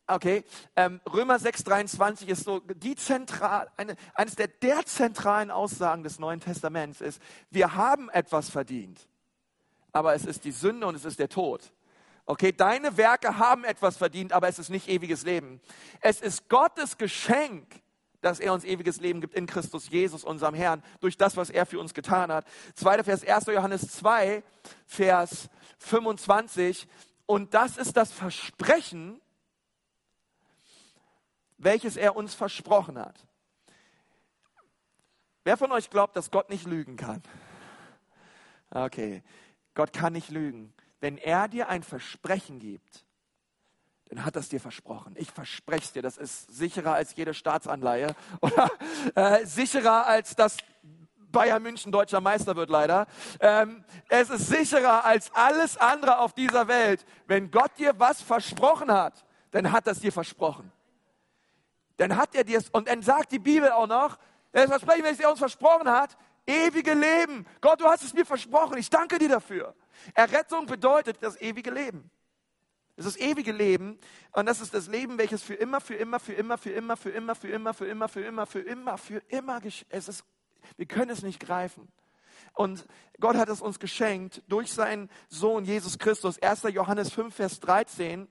[0.10, 0.46] Okay,
[0.78, 6.18] ähm, Römer 6, 23 ist so die zentral, eine, eines der, der zentralen Aussagen des
[6.18, 9.06] Neuen Testaments ist, wir haben etwas verdient,
[9.92, 11.74] aber es ist die Sünde und es ist der Tod.
[12.30, 15.62] Okay, deine Werke haben etwas verdient, aber es ist nicht ewiges Leben.
[16.02, 17.82] Es ist Gottes Geschenk,
[18.20, 21.66] dass er uns ewiges Leben gibt in Christus Jesus, unserem Herrn, durch das, was er
[21.66, 22.46] für uns getan hat.
[22.76, 23.46] Zweiter Vers, 1.
[23.46, 24.44] Johannes 2,
[24.86, 26.90] Vers 25.
[27.26, 29.22] Und das ist das Versprechen,
[31.58, 33.26] welches er uns versprochen hat.
[35.46, 37.24] Wer von euch glaubt, dass Gott nicht lügen kann?
[38.70, 39.24] Okay,
[39.76, 40.74] Gott kann nicht lügen.
[41.00, 43.06] Wenn er dir ein Versprechen gibt,
[44.10, 45.16] dann hat er es dir versprochen.
[45.18, 48.72] Ich verspreche es dir, das ist sicherer als jede Staatsanleihe oder
[49.16, 50.58] äh, sicherer als das
[51.30, 53.06] Bayern München deutscher Meister wird leider.
[53.40, 57.06] Ähm, es ist sicherer als alles andere auf dieser Welt.
[57.28, 60.72] Wenn Gott dir was versprochen hat, dann hat er es dir versprochen.
[61.98, 64.18] Dann hat er dir es, und dann sagt die Bibel auch noch,
[64.52, 67.46] das Versprechen, welches er uns versprochen hat, ewige Leben.
[67.60, 68.78] Gott, du hast es mir versprochen.
[68.78, 69.76] Ich danke dir dafür.
[70.14, 72.10] Errettung bedeutet das ewige Leben.
[72.96, 74.00] Es ist das ewige Leben
[74.32, 77.10] und das ist das Leben, welches für immer, für immer, für immer, für immer, für
[77.12, 80.24] immer, für immer, für immer, für immer, für immer, für immer, es ist,
[80.78, 81.88] wir können es nicht greifen.
[82.54, 82.88] Und
[83.20, 86.42] Gott hat es uns geschenkt durch seinen Sohn Jesus Christus.
[86.42, 86.64] 1.
[86.74, 88.28] Johannes 5, Vers 13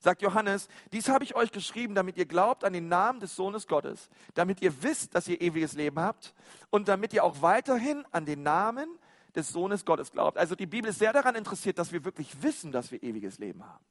[0.00, 3.66] sagt Johannes, dies habe ich euch geschrieben, damit ihr glaubt an den Namen des Sohnes
[3.66, 6.34] Gottes, damit ihr wisst, dass ihr ewiges Leben habt
[6.70, 8.88] und damit ihr auch weiterhin an den Namen
[9.34, 10.38] des Sohnes Gottes glaubt.
[10.38, 13.64] Also die Bibel ist sehr daran interessiert, dass wir wirklich wissen, dass wir ewiges Leben
[13.64, 13.84] haben.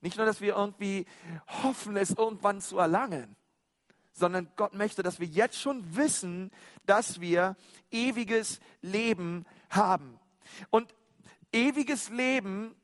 [0.00, 1.06] Nicht nur, dass wir irgendwie
[1.62, 3.36] hoffen, es irgendwann zu erlangen,
[4.12, 6.50] sondern Gott möchte, dass wir jetzt schon wissen,
[6.86, 7.56] dass wir
[7.90, 10.18] ewiges Leben haben.
[10.70, 10.94] Und
[11.52, 12.74] ewiges Leben,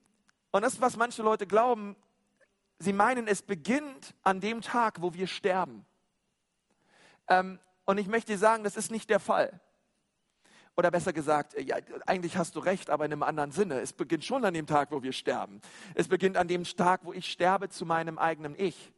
[0.50, 1.96] und das was manche Leute glauben,
[2.78, 5.86] sie meinen, es beginnt an dem Tag, wo wir sterben.
[7.28, 9.60] Ähm, und ich möchte sagen, das ist nicht der Fall.
[10.76, 13.80] Oder besser gesagt, ja, eigentlich hast du recht, aber in einem anderen Sinne.
[13.80, 15.60] Es beginnt schon an dem Tag, wo wir sterben.
[15.94, 18.92] Es beginnt an dem Tag, wo ich sterbe zu meinem eigenen Ich,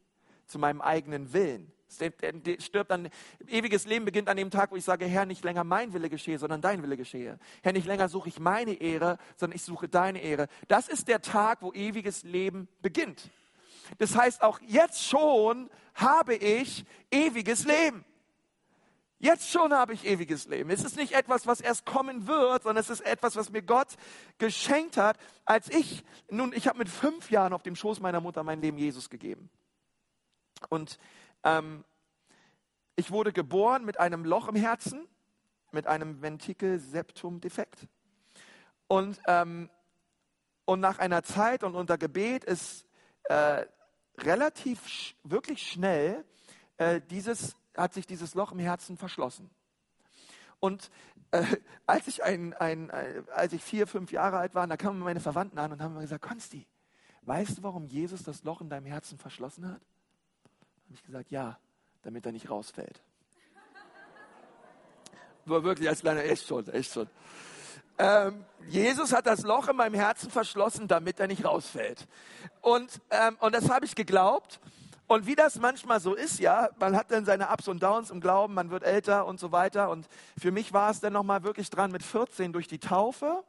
[0.46, 1.72] zu meinem eigenen Willen.
[1.86, 3.08] Es stirbt dann,
[3.46, 6.38] ewiges Leben beginnt an dem Tag, wo ich sage, Herr, nicht länger mein Wille geschehe,
[6.38, 7.38] sondern dein Wille geschehe.
[7.62, 10.48] Herr, nicht länger suche ich meine Ehre, sondern ich suche deine Ehre.
[10.68, 13.30] Das ist der Tag, wo ewiges Leben beginnt.
[13.98, 18.04] Das heißt, auch jetzt schon habe ich ewiges Leben.
[19.18, 20.70] Jetzt schon habe ich ewiges Leben.
[20.70, 23.94] Es ist nicht etwas, was erst kommen wird, sondern es ist etwas, was mir Gott
[24.38, 28.42] geschenkt hat, als ich, nun, ich habe mit fünf Jahren auf dem Schoß meiner Mutter
[28.42, 29.48] mein Leben Jesus gegeben.
[30.68, 30.98] Und
[31.42, 31.84] ähm,
[32.96, 35.08] ich wurde geboren mit einem Loch im Herzen,
[35.72, 37.88] mit einem Ventrikel-Septum-Defekt.
[38.86, 39.70] Und, ähm,
[40.64, 42.86] und nach einer Zeit und unter Gebet ist
[43.24, 43.64] äh,
[44.18, 46.24] relativ sch wirklich schnell
[46.76, 49.50] äh, dieses, hat sich dieses Loch im Herzen verschlossen.
[50.60, 50.90] Und
[51.30, 51.44] äh,
[51.86, 55.20] als, ich ein, ein, ein, als ich vier, fünf Jahre alt war, da kamen meine
[55.20, 56.66] Verwandten an und haben mir gesagt, Konsti,
[57.22, 59.80] weißt du, warum Jesus das Loch in deinem Herzen verschlossen hat?
[60.84, 61.58] Habe ich gesagt, ja,
[62.02, 63.02] damit er nicht rausfällt.
[65.44, 67.08] War wirklich als kleiner, echt schon, echt schon.
[67.96, 72.08] Ähm, Jesus hat das Loch in meinem Herzen verschlossen, damit er nicht rausfällt.
[72.60, 74.60] Und, ähm, und das habe ich geglaubt.
[75.06, 78.20] Und wie das manchmal so ist, ja, man hat dann seine Ups und Downs im
[78.20, 79.90] Glauben, man wird älter und so weiter.
[79.90, 83.44] Und für mich war es dann nochmal wirklich dran, mit 14 durch die Taufe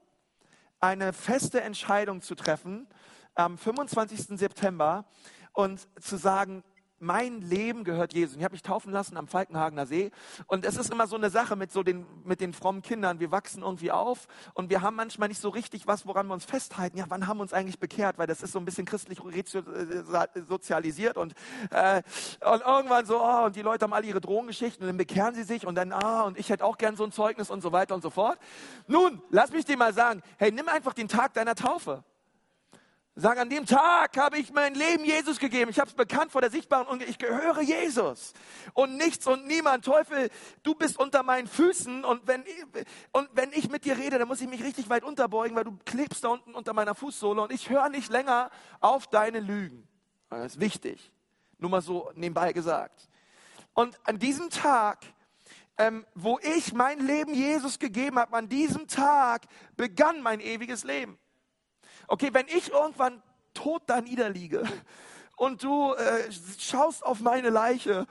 [0.82, 2.88] eine feste Entscheidung zu treffen,
[3.36, 4.38] am 25.
[4.38, 5.06] September
[5.54, 6.64] und zu sagen,
[7.00, 8.38] mein Leben gehört Jesus.
[8.38, 10.12] ich habe mich taufen lassen am Falkenhagener See.
[10.48, 13.20] Und es ist immer so eine Sache mit so den, mit den frommen Kindern.
[13.20, 16.46] Wir wachsen irgendwie auf und wir haben manchmal nicht so richtig was, woran wir uns
[16.46, 16.98] festhalten.
[16.98, 18.18] Ja, wann haben wir uns eigentlich bekehrt?
[18.18, 19.20] Weil das ist so ein bisschen christlich
[20.48, 21.34] sozialisiert und,
[21.72, 22.02] äh,
[22.42, 25.44] und irgendwann so, oh, und die Leute haben alle ihre Drogengeschichten und dann bekehren sie
[25.44, 27.96] sich und dann, ah, und ich hätte auch gern so ein Zeugnis und so weiter
[27.96, 28.40] und so fort.
[28.88, 32.04] Nun, lass mich dir mal sagen, hey, nimm einfach den Tag deiner Taufe.
[33.18, 35.72] Sag, an dem Tag habe ich mein Leben Jesus gegeben.
[35.72, 38.34] Ich habe es bekannt vor der sichtbaren und ich gehöre Jesus.
[38.74, 39.86] Und nichts und niemand.
[39.86, 40.30] Teufel,
[40.64, 42.44] du bist unter meinen Füßen und wenn,
[43.14, 45.78] und wenn ich mit dir rede, dann muss ich mich richtig weit unterbeugen, weil du
[45.86, 48.52] klebst da unten unter meiner Fußsohle und ich höre nicht länger
[48.82, 49.88] auf deine Lügen.
[50.30, 51.14] Das ist wichtig.
[51.58, 53.08] Nur mal so nebenbei gesagt.
[53.74, 55.06] Und an diesem Tag,
[55.78, 59.46] ähm, wo ich mein Leben Jesus gegeben habe, an diesem Tag
[59.78, 61.18] begann mein ewiges Leben.
[62.08, 63.22] Okay, wenn ich irgendwann
[63.54, 64.64] tot da niederliege
[65.38, 68.06] und du äh, schaust auf meine Leiche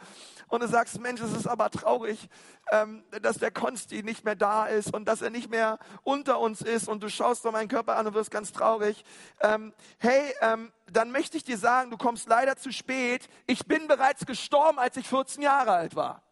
[0.49, 2.29] und du sagst, Mensch, es ist aber traurig,
[2.71, 6.61] ähm, dass der Konsti nicht mehr da ist und dass er nicht mehr unter uns
[6.61, 9.05] ist und du schaust auf meinen Körper an und wirst ganz traurig.
[9.41, 13.29] Ähm, hey, ähm, dann möchte ich dir sagen, du kommst leider zu spät.
[13.47, 16.24] Ich bin bereits gestorben, als ich 14 Jahre alt war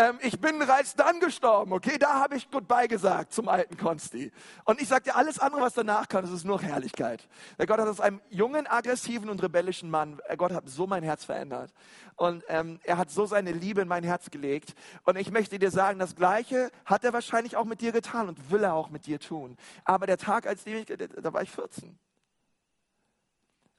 [0.00, 1.98] ähm, ich bin bereits dann gestorben, okay?
[1.98, 4.32] Da habe ich Goodbye gesagt zum alten Konsti.
[4.64, 7.28] Und ich dir, alles andere, was danach kam, das ist nur Herrlichkeit.
[7.58, 11.02] Der Gott hat aus einem jungen, aggressiven und rebellischen Mann, äh, Gott hat so mein
[11.02, 11.72] Herz verändert.
[12.16, 14.74] Und ähm, er hat so seine Liebe in mein Herz gelegt.
[15.04, 18.50] Und ich möchte dir sagen, das Gleiche hat er wahrscheinlich auch mit dir getan und
[18.50, 19.58] will er auch mit dir tun.
[19.84, 21.98] Aber der Tag, als ich, da war ich 14.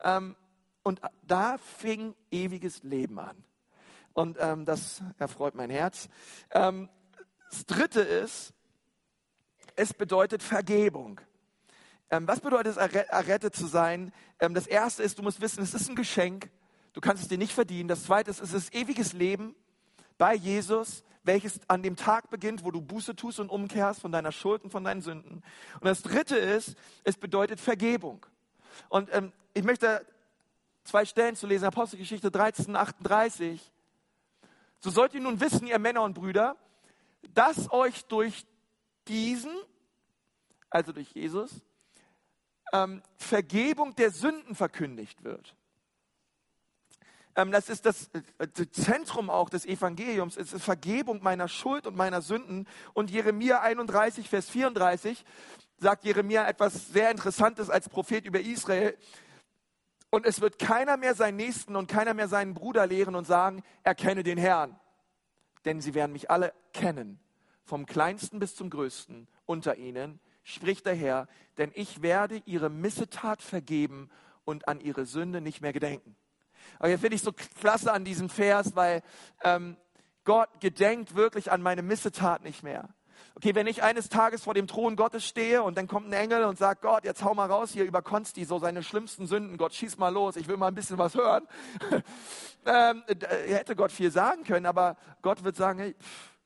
[0.04, 0.36] Ähm,
[0.84, 3.44] und da fing ewiges Leben an.
[4.14, 6.10] Und ähm, das erfreut mein Herz.
[6.52, 6.90] Ähm,
[7.50, 8.54] das dritte ist,
[9.76, 11.22] es bedeutet Vergebung.
[12.10, 14.12] Ähm, was bedeutet es, errettet zu sein?
[14.40, 16.50] Ähm, das erste ist, du musst wissen, es ist ein Geschenk.
[16.94, 17.88] Du kannst es dir nicht verdienen.
[17.88, 19.56] Das zweite ist, es ist ewiges Leben
[20.18, 24.32] bei Jesus, welches an dem Tag beginnt, wo du Buße tust und umkehrst von deiner
[24.32, 25.44] Schuld und von deinen Sünden.
[25.76, 28.26] Und das dritte ist, es bedeutet Vergebung.
[28.90, 30.06] Und ähm, ich möchte
[30.84, 33.71] zwei Stellen zu lesen, Apostelgeschichte 13, 38.
[34.84, 36.58] So sollt ihr nun wissen, ihr Männer und Brüder,
[37.34, 38.46] dass euch durch
[39.08, 39.52] diesen,
[40.70, 41.62] also durch Jesus,
[42.74, 45.56] ähm, Vergebung der Sünden verkündigt wird.
[47.36, 50.36] Ähm, das ist das, äh, das, Zentrum auch des Evangeliums.
[50.36, 52.68] Es ist Vergebung meiner Schuld und meiner Sünden.
[52.94, 55.24] Und Jeremia 31, Vers 34
[55.78, 58.98] sagt Jeremia etwas sehr Interessantes als Prophet über Israel.
[60.12, 63.64] Und es wird keiner mehr seinen Nächsten und keiner mehr seinen Bruder lehren und sagen,
[63.84, 64.78] erkenne den Herrn.
[65.64, 67.20] Denn sie werden mich alle kennen,
[67.64, 73.42] vom kleinsten bis zum größten unter ihnen, spricht der Herr, denn ich werde ihre Missetat
[73.42, 74.10] vergeben
[74.44, 76.18] und an ihre Sünde nicht mehr gedenken.
[76.78, 79.04] Aber hier finde ich so klasse an diesem Vers, weil
[79.44, 79.78] ähm,
[80.26, 82.90] Gott gedenkt wirklich an meine Missetat nicht mehr.
[83.44, 86.44] Okay, wenn ich eines Tages vor dem Thron Gottes stehe und dann kommt ein Engel
[86.44, 89.74] und sagt, Gott, jetzt hau mal raus hier über Konsti, so seine schlimmsten Sünden, Gott,
[89.74, 91.48] schieß mal los, ich will mal ein bisschen was hören.
[92.68, 93.04] ähm,
[93.48, 96.38] hätte Gott viel sagen können, aber Gott wird sagen, hey, pff,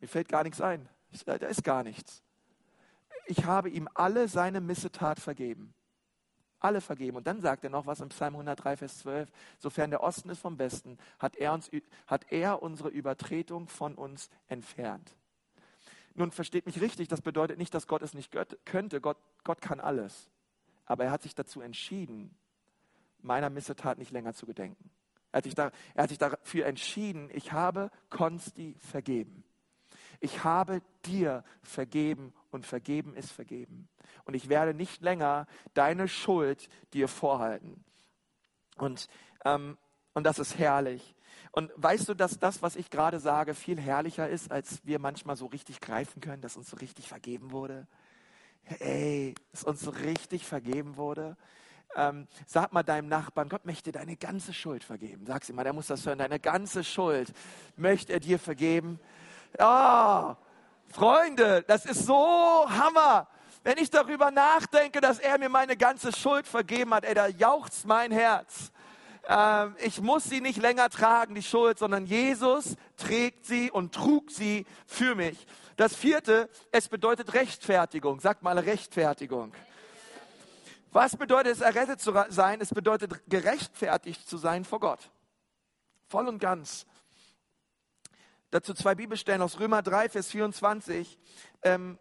[0.00, 0.88] mir fällt gar nichts ein.
[1.26, 2.24] Da ist gar nichts.
[3.26, 5.74] Ich habe ihm alle seine Missetat vergeben.
[6.58, 7.18] Alle vergeben.
[7.18, 9.30] Und dann sagt er noch was im Psalm 103, Vers 12.
[9.60, 11.70] Sofern der Osten ist vom Westen, hat er, uns,
[12.08, 15.14] hat er unsere Übertretung von uns entfernt.
[16.14, 19.00] Nun versteht mich richtig, das bedeutet nicht, dass Gott es nicht könnte.
[19.00, 20.30] Gott, Gott kann alles.
[20.86, 22.34] Aber er hat sich dazu entschieden,
[23.22, 24.90] meiner Missetat nicht länger zu gedenken.
[25.32, 29.44] Er hat sich, da, er hat sich dafür entschieden, ich habe Konsti vergeben.
[30.18, 33.88] Ich habe dir vergeben und vergeben ist vergeben.
[34.24, 37.84] Und ich werde nicht länger deine Schuld dir vorhalten.
[38.76, 39.08] Und,
[39.44, 39.78] ähm,
[40.12, 41.14] und das ist herrlich.
[41.52, 45.36] Und weißt du, dass das, was ich gerade sage, viel herrlicher ist, als wir manchmal
[45.36, 47.86] so richtig greifen können, dass uns so richtig vergeben wurde?
[48.78, 51.36] Ey, dass uns so richtig vergeben wurde.
[51.96, 55.26] Ähm, sag mal deinem Nachbarn, Gott möchte deine ganze Schuld vergeben.
[55.26, 56.18] Sag sie mal, der muss das hören.
[56.18, 57.32] Deine ganze Schuld
[57.76, 59.00] möchte er dir vergeben.
[59.58, 60.46] Ja, oh,
[60.92, 63.26] Freunde, das ist so Hammer.
[63.64, 67.86] Wenn ich darüber nachdenke, dass er mir meine ganze Schuld vergeben hat, ey, da jauchzt
[67.86, 68.70] mein Herz
[69.28, 74.30] äh, ich muss sie nicht länger tragen, die Schuld, sondern Jesus trägt sie und trug
[74.30, 75.46] sie für mich.
[75.76, 78.20] Das vierte, es bedeutet Rechtfertigung.
[78.20, 79.52] Sagt mal Rechtfertigung.
[80.92, 82.60] Was bedeutet es, errettet zu sein?
[82.60, 85.10] Es bedeutet gerechtfertigt zu sein vor Gott.
[86.08, 86.86] Voll und ganz.
[88.50, 91.18] Dazu zwei Bibelstellen aus Römer 3, Vers 24.
[91.62, 91.98] Ähm,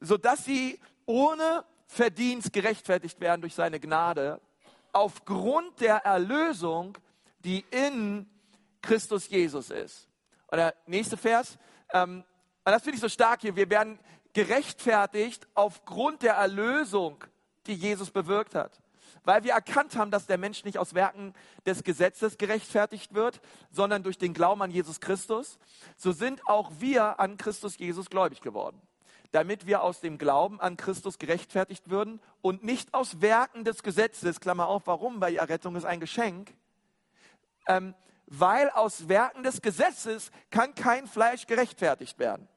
[0.00, 4.40] sodass sie ohne Verdienst gerechtfertigt werden durch seine Gnade
[4.92, 6.96] aufgrund der Erlösung,
[7.40, 8.28] die in
[8.82, 10.08] Christus Jesus ist.
[10.48, 11.58] Und der nächste Vers,
[11.92, 12.24] ähm,
[12.64, 13.98] das finde ich so stark hier, wir werden
[14.32, 17.24] gerechtfertigt aufgrund der Erlösung,
[17.66, 18.80] die Jesus bewirkt hat.
[19.24, 21.34] Weil wir erkannt haben, dass der Mensch nicht aus Werken
[21.66, 25.58] des Gesetzes gerechtfertigt wird, sondern durch den Glauben an Jesus Christus,
[25.96, 28.80] so sind auch wir an Christus Jesus gläubig geworden
[29.30, 34.40] damit wir aus dem Glauben an Christus gerechtfertigt würden und nicht aus Werken des Gesetzes,
[34.40, 35.20] Klammer auf, warum?
[35.20, 36.54] Weil die Errettung ist ein Geschenk.
[37.66, 37.94] Ähm,
[38.26, 42.48] weil aus Werken des Gesetzes kann kein Fleisch gerechtfertigt werden.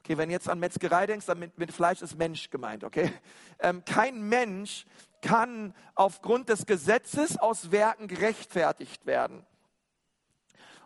[0.00, 3.12] Okay, wenn du jetzt an Metzgerei denkst, dann mit, mit Fleisch ist Mensch gemeint, okay?
[3.60, 4.86] Ähm, kein Mensch
[5.20, 9.46] kann aufgrund des Gesetzes aus Werken gerechtfertigt werden.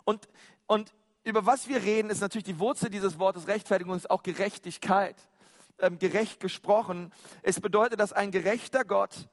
[0.04, 0.28] Und,
[0.66, 0.92] und
[1.26, 5.16] über was wir reden, ist natürlich die Wurzel dieses Wortes Rechtfertigung, ist auch Gerechtigkeit.
[5.78, 7.12] Ähm, gerecht gesprochen.
[7.42, 9.28] Es bedeutet, dass ein gerechter Gott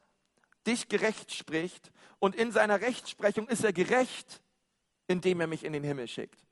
[0.68, 4.42] dich gerecht spricht und in seiner Rechtsprechung ist er gerecht,
[5.08, 6.44] indem er mich in den Himmel schickt.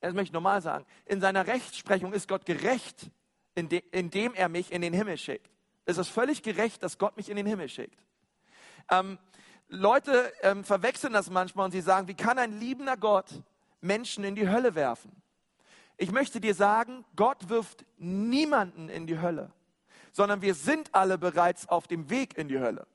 [0.00, 0.84] Das möchte ich normal sagen.
[1.06, 3.10] In seiner Rechtsprechung ist Gott gerecht,
[3.54, 5.50] indem er mich in den Himmel schickt.
[5.86, 7.98] Es ist völlig gerecht, dass Gott mich in den Himmel schickt.
[8.90, 9.18] Ähm,
[9.68, 13.30] Leute ähm, verwechseln das manchmal und sie sagen, wie kann ein liebender Gott
[13.82, 15.12] Menschen in die Hölle werfen.
[15.98, 19.52] Ich möchte dir sagen, Gott wirft niemanden in die Hölle,
[20.12, 22.86] sondern wir sind alle bereits auf dem Weg in die Hölle.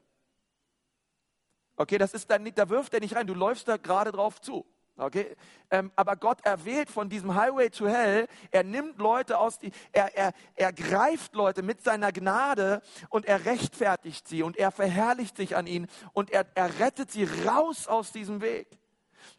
[1.75, 4.41] Okay, das ist dann nicht, da wirft er nicht rein, du läufst da gerade drauf
[4.41, 4.65] zu.
[4.97, 5.35] Okay?
[5.69, 10.15] Ähm, aber Gott erwählt von diesem Highway to Hell, er nimmt Leute aus die, er,
[10.17, 15.55] er, er greift Leute mit seiner Gnade und er rechtfertigt sie und er verherrlicht sich
[15.55, 18.67] an ihnen und er, er rettet sie raus aus diesem Weg.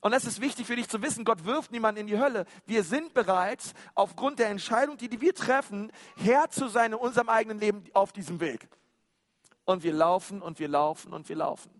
[0.00, 2.44] Und das ist wichtig für dich zu wissen, Gott wirft niemanden in die Hölle.
[2.66, 7.28] Wir sind bereits aufgrund der Entscheidung, die, die wir treffen, Herr zu sein in unserem
[7.28, 8.68] eigenen Leben auf diesem Weg.
[9.64, 11.70] Und wir laufen und wir laufen und wir laufen.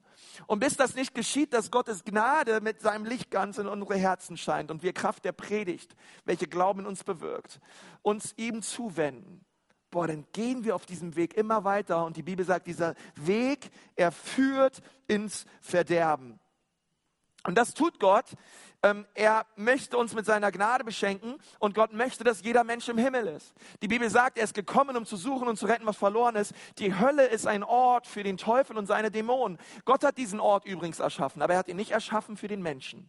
[0.47, 4.37] Und bis das nicht geschieht, dass Gottes Gnade mit seinem Licht ganz in unsere Herzen
[4.37, 5.95] scheint und wir Kraft der Predigt,
[6.25, 7.61] welche Glauben in uns bewirkt,
[8.03, 9.45] uns ihm zuwenden,
[9.91, 12.05] boah, dann gehen wir auf diesem Weg immer weiter.
[12.05, 16.39] Und die Bibel sagt, dieser Weg, er führt ins Verderben.
[17.49, 18.27] Und das tut Gott.
[18.83, 22.99] Ähm, er möchte uns mit seiner Gnade beschenken und Gott möchte, dass jeder Mensch im
[22.99, 23.55] Himmel ist.
[23.81, 26.53] Die Bibel sagt, er ist gekommen, um zu suchen und zu retten, was verloren ist.
[26.77, 29.57] Die Hölle ist ein Ort für den Teufel und seine Dämonen.
[29.87, 33.09] Gott hat diesen Ort übrigens erschaffen, aber er hat ihn nicht erschaffen für den Menschen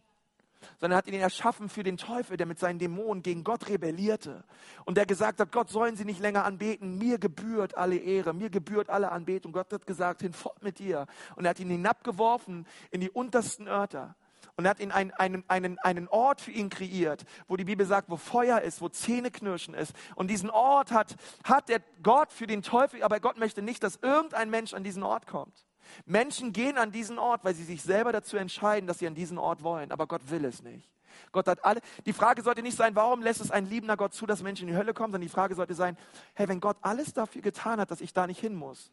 [0.78, 4.44] sondern er hat ihn erschaffen für den Teufel, der mit seinen Dämonen gegen Gott rebellierte
[4.84, 8.50] und der gesagt hat, Gott sollen sie nicht länger anbeten, mir gebührt alle Ehre, mir
[8.50, 9.52] gebührt alle Anbetung.
[9.52, 11.06] Gott hat gesagt, hinfort mit dir.
[11.36, 14.16] Und er hat ihn hinabgeworfen in die untersten Örter
[14.60, 17.86] und er hat ihn einen, einen, einen, einen Ort für ihn kreiert, wo die Bibel
[17.86, 19.94] sagt, wo Feuer ist, wo Zähneknirschen ist.
[20.16, 23.96] Und diesen Ort hat, hat der Gott für den Teufel, aber Gott möchte nicht, dass
[24.02, 25.64] irgendein Mensch an diesen Ort kommt.
[26.04, 29.38] Menschen gehen an diesen Ort, weil sie sich selber dazu entscheiden, dass sie an diesen
[29.38, 30.90] Ort wollen, aber Gott will es nicht.
[31.32, 31.80] Gott hat alle.
[32.04, 34.74] Die Frage sollte nicht sein, warum lässt es ein liebender Gott zu, dass Menschen in
[34.74, 35.96] die Hölle kommen, sondern die Frage sollte sein,
[36.34, 38.90] hey, wenn Gott alles dafür getan hat, dass ich da nicht hin muss,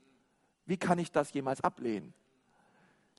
[0.65, 2.13] wie kann ich das jemals ablehnen?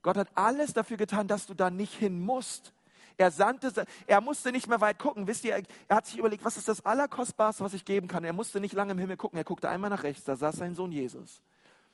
[0.03, 2.73] Gott hat alles dafür getan, dass du da nicht hin musst.
[3.17, 5.27] Er sandte, er musste nicht mehr weit gucken.
[5.27, 8.23] Wisst ihr, er hat sich überlegt, was ist das Allerkostbarste, was ich geben kann.
[8.23, 9.39] Er musste nicht lange im Himmel gucken.
[9.39, 11.43] Er guckte einmal nach rechts, da saß sein Sohn Jesus.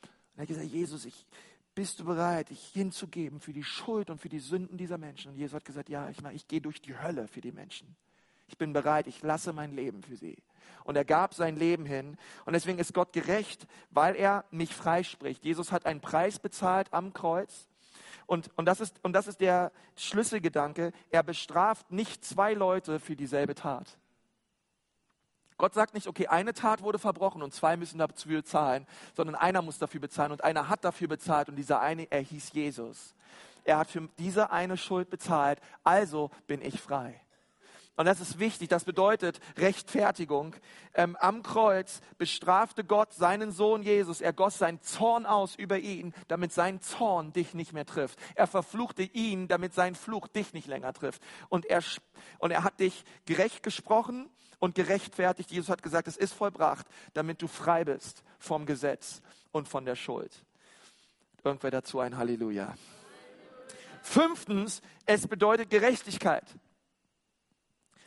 [0.03, 1.25] Und er hat gesagt, Jesus, ich,
[1.73, 5.31] bist du bereit, dich hinzugeben für die Schuld und für die Sünden dieser Menschen?
[5.31, 7.95] Und Jesus hat gesagt, ja, ich, ich gehe durch die Hölle für die Menschen.
[8.47, 10.37] Ich bin bereit, ich lasse mein Leben für sie.
[10.83, 12.17] Und er gab sein Leben hin.
[12.45, 15.43] Und deswegen ist Gott gerecht, weil er mich freispricht.
[15.43, 17.67] Jesus hat einen Preis bezahlt am Kreuz.
[18.27, 20.91] Und, und, das ist, und das ist der Schlüsselgedanke.
[21.09, 23.97] Er bestraft nicht zwei Leute für dieselbe Tat.
[25.57, 28.85] Gott sagt nicht, okay, eine Tat wurde verbrochen und zwei müssen dafür bezahlen,
[29.15, 32.51] sondern einer muss dafür bezahlen und einer hat dafür bezahlt und dieser eine, er hieß
[32.51, 33.13] Jesus.
[33.63, 37.21] Er hat für diese eine Schuld bezahlt, also bin ich frei.
[37.97, 40.55] Und das ist wichtig, das bedeutet Rechtfertigung.
[40.93, 44.19] Ähm, am Kreuz bestrafte Gott seinen Sohn Jesus.
[44.19, 48.19] Er goss seinen Zorn aus über ihn, damit sein Zorn dich nicht mehr trifft.
[48.35, 51.21] Er verfluchte ihn, damit sein Fluch dich nicht länger trifft.
[51.47, 51.81] Und er,
[52.39, 54.29] und er hat dich gerecht gesprochen
[54.59, 55.51] und gerechtfertigt.
[55.51, 59.21] Jesus hat gesagt, es ist vollbracht, damit du frei bist vom Gesetz
[59.53, 60.43] und von der Schuld.
[61.45, 62.75] Irgendwer dazu ein Halleluja.
[64.01, 66.43] Fünftens, es bedeutet Gerechtigkeit.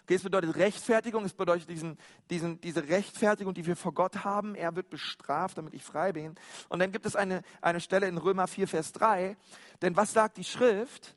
[0.09, 1.99] Okay, es bedeutet Rechtfertigung, es bedeutet diesen,
[2.31, 4.55] diesen, diese Rechtfertigung, die wir vor Gott haben.
[4.55, 6.35] Er wird bestraft, damit ich frei bin.
[6.71, 9.37] Und dann gibt es eine, eine Stelle in Römer 4, Vers 3.
[9.83, 11.15] Denn was sagt die Schrift?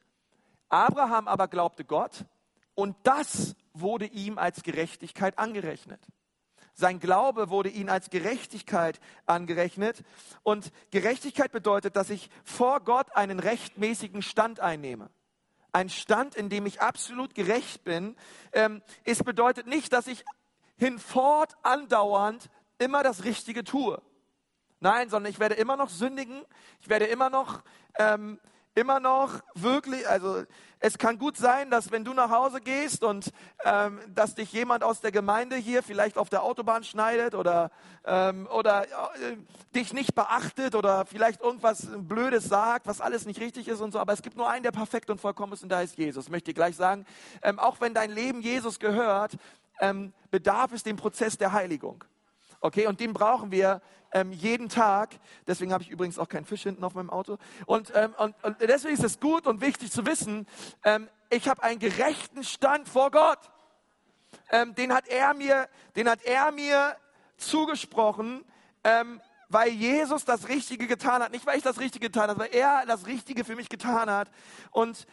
[0.68, 2.26] Abraham aber glaubte Gott
[2.76, 6.06] und das wurde ihm als Gerechtigkeit angerechnet.
[6.74, 10.04] Sein Glaube wurde ihm als Gerechtigkeit angerechnet.
[10.44, 15.10] Und Gerechtigkeit bedeutet, dass ich vor Gott einen rechtmäßigen Stand einnehme
[15.72, 18.16] ein Stand, in dem ich absolut gerecht bin.
[18.52, 20.26] Ähm, es bedeutet nicht, dass ich
[20.78, 24.02] hinfort andauernd immer das Richtige tue.
[24.80, 26.44] Nein, sondern ich werde immer noch sündigen.
[26.82, 27.62] Ich werde immer noch
[28.00, 28.40] ähm,
[28.76, 30.44] immer noch wirklich, also
[30.84, 33.32] es kann gut sein, dass wenn du nach Hause gehst und
[33.64, 37.70] ähm, dass dich jemand aus der Gemeinde hier vielleicht auf der Autobahn schneidet oder,
[38.04, 39.38] ähm, oder äh,
[39.76, 44.00] dich nicht beachtet oder vielleicht irgendwas Blödes sagt, was alles nicht richtig ist und so.
[44.00, 46.30] Aber es gibt nur einen, der perfekt und vollkommen ist und da ist Jesus.
[46.30, 47.06] Möchte ich gleich sagen,
[47.44, 49.38] ähm, auch wenn dein Leben Jesus gehört,
[49.80, 52.04] ähm, bedarf es dem Prozess der Heiligung.
[52.60, 55.12] Okay, und den brauchen wir ähm, jeden Tag.
[55.48, 57.38] Deswegen habe ich übrigens auch keinen Fisch hinten auf meinem Auto.
[57.66, 60.48] Und, ähm, und, und deswegen ist es gut und wichtig zu wissen,
[60.84, 63.40] ähm, ich habe einen gerechten Stand vor Gott.
[64.50, 66.96] Ähm, den hat er mir, den hat er mir
[67.38, 68.44] zugesprochen,
[68.84, 71.32] ähm, weil Jesus das Richtige getan hat.
[71.32, 74.30] Nicht, weil ich das Richtige getan habe, weil er das Richtige für mich getan hat.
[74.72, 75.08] Und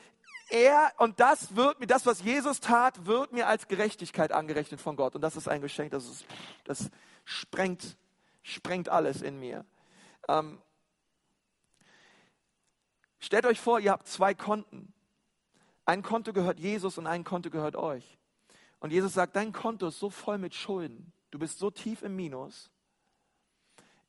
[0.51, 4.97] er, und das wird mir, das, was Jesus tat, wird mir als Gerechtigkeit angerechnet von
[4.97, 5.15] Gott.
[5.15, 6.25] Und das ist ein Geschenk, das, ist,
[6.65, 6.91] das
[7.25, 7.97] sprengt,
[8.53, 9.65] sprengt alles in mir.
[10.29, 10.61] Ähm,
[13.19, 14.93] stellt euch vor, ihr habt zwei Konten.
[15.85, 18.19] Ein Konto gehört Jesus und ein Konto gehört euch.
[18.81, 21.13] Und Jesus sagt, dein Konto ist so voll mit Schulden.
[21.31, 22.71] Du bist so tief im Minus.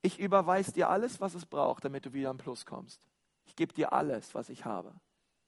[0.02, 3.08] Ich überweise dir alles, was es braucht, damit du wieder im Plus kommst.
[3.46, 4.94] Ich gebe dir alles, was ich habe.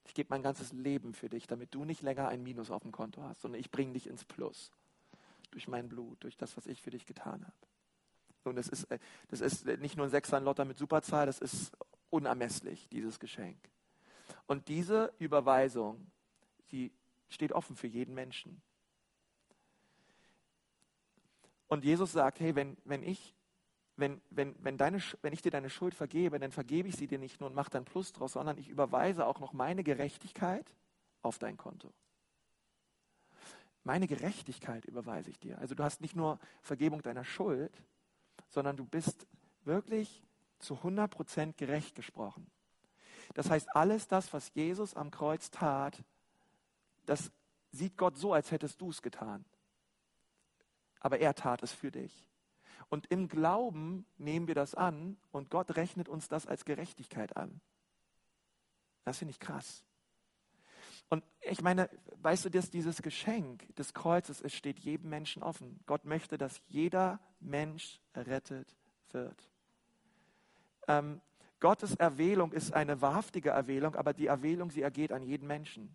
[0.06, 2.92] Ich gebe mein ganzes Leben für dich, damit du nicht länger ein Minus auf dem
[2.92, 4.72] Konto hast, sondern ich bringe dich ins Plus.
[5.52, 7.71] Durch mein Blut, durch das, was ich für dich getan habe.
[8.44, 11.40] Und das ist, äh, das ist nicht nur ein Sechser ein Lotter mit Superzahl, das
[11.40, 11.72] ist
[12.10, 13.58] unermesslich, dieses Geschenk.
[14.48, 16.12] Und diese Überweisung,
[16.72, 16.92] die
[17.30, 18.62] steht offen für jeden Menschen.
[21.68, 23.34] Und Jesus sagt, hey, wenn, wenn, ich,
[23.96, 27.18] wenn, wenn, wenn, deine, wenn ich dir deine Schuld vergebe, dann vergebe ich sie dir
[27.18, 30.70] nicht nur und mache dann Plus draus, sondern ich überweise auch noch meine Gerechtigkeit
[31.22, 31.94] auf dein Konto.
[33.84, 35.58] Meine Gerechtigkeit überweise ich dir.
[35.60, 37.72] Also du hast nicht nur Vergebung deiner Schuld,
[38.52, 39.26] sondern du bist
[39.66, 40.24] wirklich
[40.60, 42.46] zu 100% gerecht gesprochen.
[43.34, 46.04] Das heißt, alles das, was Jesus am Kreuz tat,
[47.06, 47.32] das
[47.72, 49.46] sieht Gott so, als hättest du es getan.
[51.00, 52.28] Aber er tat es für dich.
[52.90, 57.62] Und im Glauben nehmen wir das an und Gott rechnet uns das als Gerechtigkeit an.
[59.06, 59.84] Das finde ich krass.
[61.12, 61.90] Und ich meine,
[62.22, 65.82] weißt du, dass dieses Geschenk des Kreuzes, es steht jedem Menschen offen.
[65.86, 68.74] Gott möchte, dass jeder Mensch errettet
[69.12, 69.50] wird.
[70.88, 71.20] Ähm,
[71.60, 75.94] Gottes Erwählung ist eine wahrhaftige Erwählung, aber die Erwählung, sie ergeht an jeden Menschen.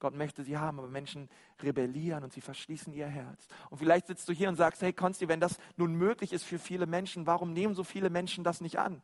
[0.00, 1.30] Gott möchte sie haben, aber Menschen
[1.62, 3.46] rebellieren und sie verschließen ihr Herz.
[3.70, 6.58] Und vielleicht sitzt du hier und sagst, hey Konsti, wenn das nun möglich ist für
[6.58, 9.02] viele Menschen, warum nehmen so viele Menschen das nicht an?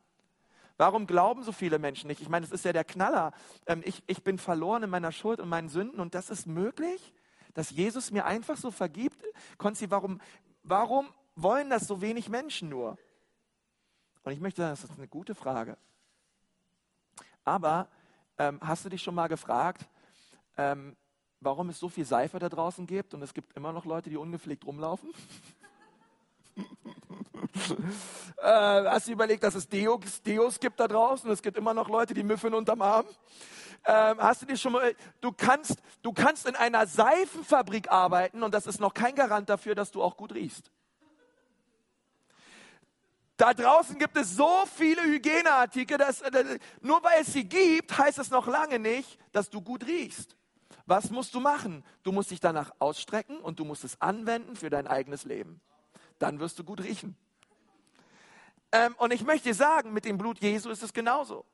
[0.78, 2.22] Warum glauben so viele Menschen nicht?
[2.22, 3.32] Ich meine, es ist ja der Knaller.
[3.66, 7.12] Ähm, ich, ich bin verloren in meiner Schuld und meinen Sünden und das ist möglich,
[7.52, 9.20] dass Jesus mir einfach so vergibt.
[9.58, 10.20] Konsti, warum,
[10.62, 12.96] warum wollen das so wenig Menschen nur?
[14.22, 15.76] Und ich möchte sagen, das ist eine gute Frage.
[17.44, 17.88] Aber
[18.38, 19.88] ähm, hast du dich schon mal gefragt,
[20.56, 20.96] ähm,
[21.40, 24.16] warum es so viel Seife da draußen gibt und es gibt immer noch Leute, die
[24.16, 25.10] ungepflegt rumlaufen?
[28.38, 31.88] äh, hast du überlegt, dass es Deos, Deos gibt da draußen es gibt immer noch
[31.88, 33.06] Leute, die müffeln unterm Arm?
[33.84, 38.52] Ähm, hast du dir schon mal, du kannst, du kannst in einer Seifenfabrik arbeiten und
[38.52, 40.70] das ist noch kein Garant dafür, dass du auch gut riechst.
[43.38, 48.18] Da draußen gibt es so viele Hygieneartikel, dass äh, nur weil es sie gibt, heißt
[48.18, 50.36] es noch lange nicht, dass du gut riechst.
[50.86, 51.84] Was musst du machen?
[52.02, 55.60] Du musst dich danach ausstrecken und du musst es anwenden für dein eigenes Leben.
[56.18, 57.16] Dann wirst du gut riechen.
[58.72, 61.44] Ähm, und ich möchte dir sagen, mit dem Blut Jesu ist es genauso.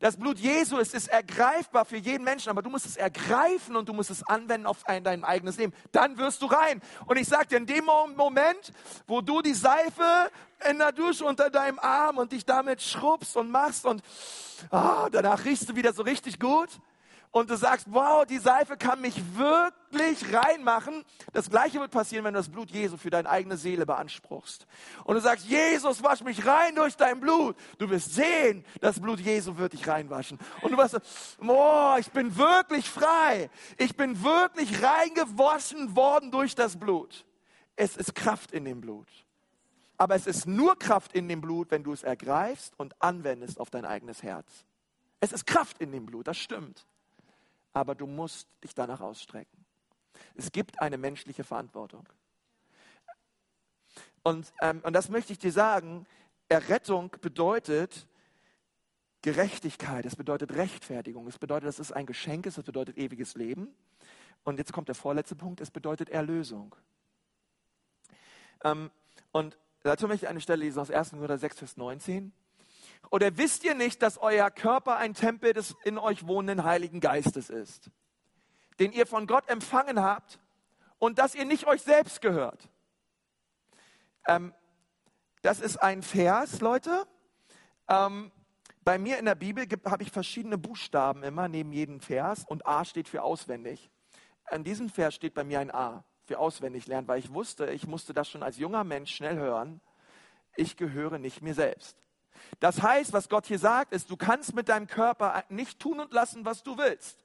[0.00, 3.88] Das Blut Jesu ist, ist ergreifbar für jeden Menschen, aber du musst es ergreifen und
[3.88, 5.72] du musst es anwenden auf ein, dein eigenes Leben.
[5.92, 6.82] Dann wirst du rein.
[7.06, 8.72] Und ich sage dir, in dem Moment,
[9.06, 10.30] wo du die Seife
[10.68, 14.02] in der Dusche unter deinem Arm und dich damit schrubbst und machst und
[14.70, 16.68] oh, danach riechst du wieder so richtig gut,
[17.34, 21.04] und du sagst, wow, die Seife kann mich wirklich reinmachen.
[21.32, 24.68] Das gleiche wird passieren, wenn du das Blut Jesu für deine eigene Seele beanspruchst.
[25.02, 27.56] Und du sagst, Jesus, wasch mich rein durch dein Blut.
[27.78, 30.38] Du wirst sehen, das Blut Jesu wird dich reinwaschen.
[30.62, 30.96] Und du wirst,
[31.40, 33.50] boah, ich bin wirklich frei.
[33.78, 37.24] Ich bin wirklich reingewaschen worden durch das Blut.
[37.74, 39.08] Es ist Kraft in dem Blut.
[39.96, 43.70] Aber es ist nur Kraft in dem Blut, wenn du es ergreifst und anwendest auf
[43.70, 44.46] dein eigenes Herz.
[45.18, 46.86] Es ist Kraft in dem Blut, das stimmt
[47.74, 49.66] aber du musst dich danach ausstrecken.
[50.34, 52.08] Es gibt eine menschliche Verantwortung.
[54.22, 56.06] Und, ähm, und das möchte ich dir sagen,
[56.48, 58.06] Errettung bedeutet
[59.22, 63.74] Gerechtigkeit, es bedeutet Rechtfertigung, es bedeutet, dass es ein Geschenk ist, es bedeutet ewiges Leben.
[64.44, 66.74] Und jetzt kommt der vorletzte Punkt, es bedeutet Erlösung.
[68.62, 68.90] Ähm,
[69.32, 71.10] und dazu möchte ich eine Stelle lesen aus 1.
[71.10, 72.32] Korinther 6, Vers 19.
[73.10, 77.50] Oder wisst ihr nicht, dass euer Körper ein Tempel des in euch wohnenden Heiligen Geistes
[77.50, 77.90] ist,
[78.80, 80.40] den ihr von Gott empfangen habt
[80.98, 82.68] und dass ihr nicht euch selbst gehört?
[84.26, 84.54] Ähm,
[85.42, 87.06] das ist ein Vers, Leute.
[87.88, 88.32] Ähm,
[88.82, 92.84] bei mir in der Bibel habe ich verschiedene Buchstaben immer neben jedem Vers und A
[92.84, 93.90] steht für auswendig.
[94.44, 97.86] An diesem Vers steht bei mir ein A für auswendig lernen, weil ich wusste, ich
[97.86, 99.80] musste das schon als junger Mensch schnell hören.
[100.56, 102.03] Ich gehöre nicht mir selbst.
[102.60, 106.12] Das heißt, was Gott hier sagt, ist, du kannst mit deinem Körper nicht tun und
[106.12, 107.24] lassen, was du willst.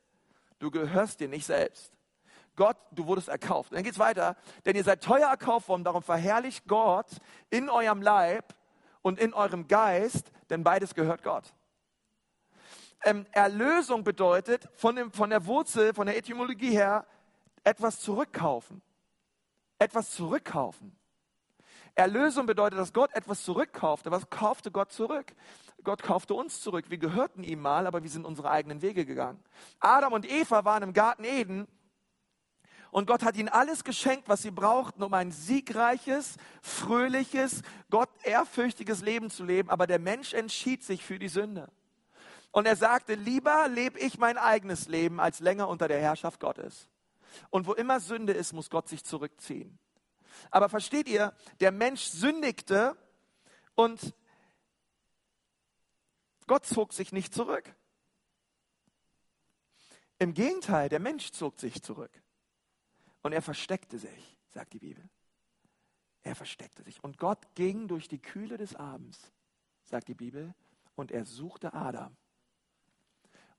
[0.59, 1.93] Du gehörst dir nicht selbst.
[2.55, 3.71] Gott, du wurdest erkauft.
[3.71, 4.35] Und dann es weiter,
[4.65, 7.07] denn ihr seid teuer erkauft worden, darum verherrlicht Gott
[7.49, 8.53] in eurem Leib
[9.01, 11.53] und in eurem Geist, denn beides gehört Gott.
[13.05, 17.05] Ähm, Erlösung bedeutet von, dem, von der Wurzel, von der Etymologie her,
[17.63, 18.81] etwas zurückkaufen.
[19.77, 20.98] Etwas zurückkaufen.
[21.95, 24.11] Erlösung bedeutet, dass Gott etwas zurückkaufte.
[24.11, 25.33] Was kaufte Gott zurück?
[25.83, 26.85] Gott kaufte uns zurück.
[26.89, 29.39] Wir gehörten ihm mal, aber wir sind unsere eigenen Wege gegangen.
[29.79, 31.67] Adam und Eva waren im Garten Eden
[32.91, 39.01] und Gott hat ihnen alles geschenkt, was sie brauchten, um ein siegreiches, fröhliches, Gott ehrfürchtiges
[39.01, 39.69] Leben zu leben.
[39.69, 41.69] Aber der Mensch entschied sich für die Sünde.
[42.51, 46.87] Und er sagte, lieber lebe ich mein eigenes Leben als länger unter der Herrschaft Gottes.
[47.51, 49.77] Und wo immer Sünde ist, muss Gott sich zurückziehen.
[50.51, 52.97] Aber versteht ihr, der Mensch sündigte
[53.75, 54.13] und
[56.47, 57.75] Gott zog sich nicht zurück.
[60.17, 62.11] Im Gegenteil, der Mensch zog sich zurück.
[63.21, 65.09] Und er versteckte sich, sagt die Bibel.
[66.21, 67.03] Er versteckte sich.
[67.03, 69.31] Und Gott ging durch die Kühle des Abends,
[69.83, 70.53] sagt die Bibel,
[70.95, 72.15] und er suchte Adam.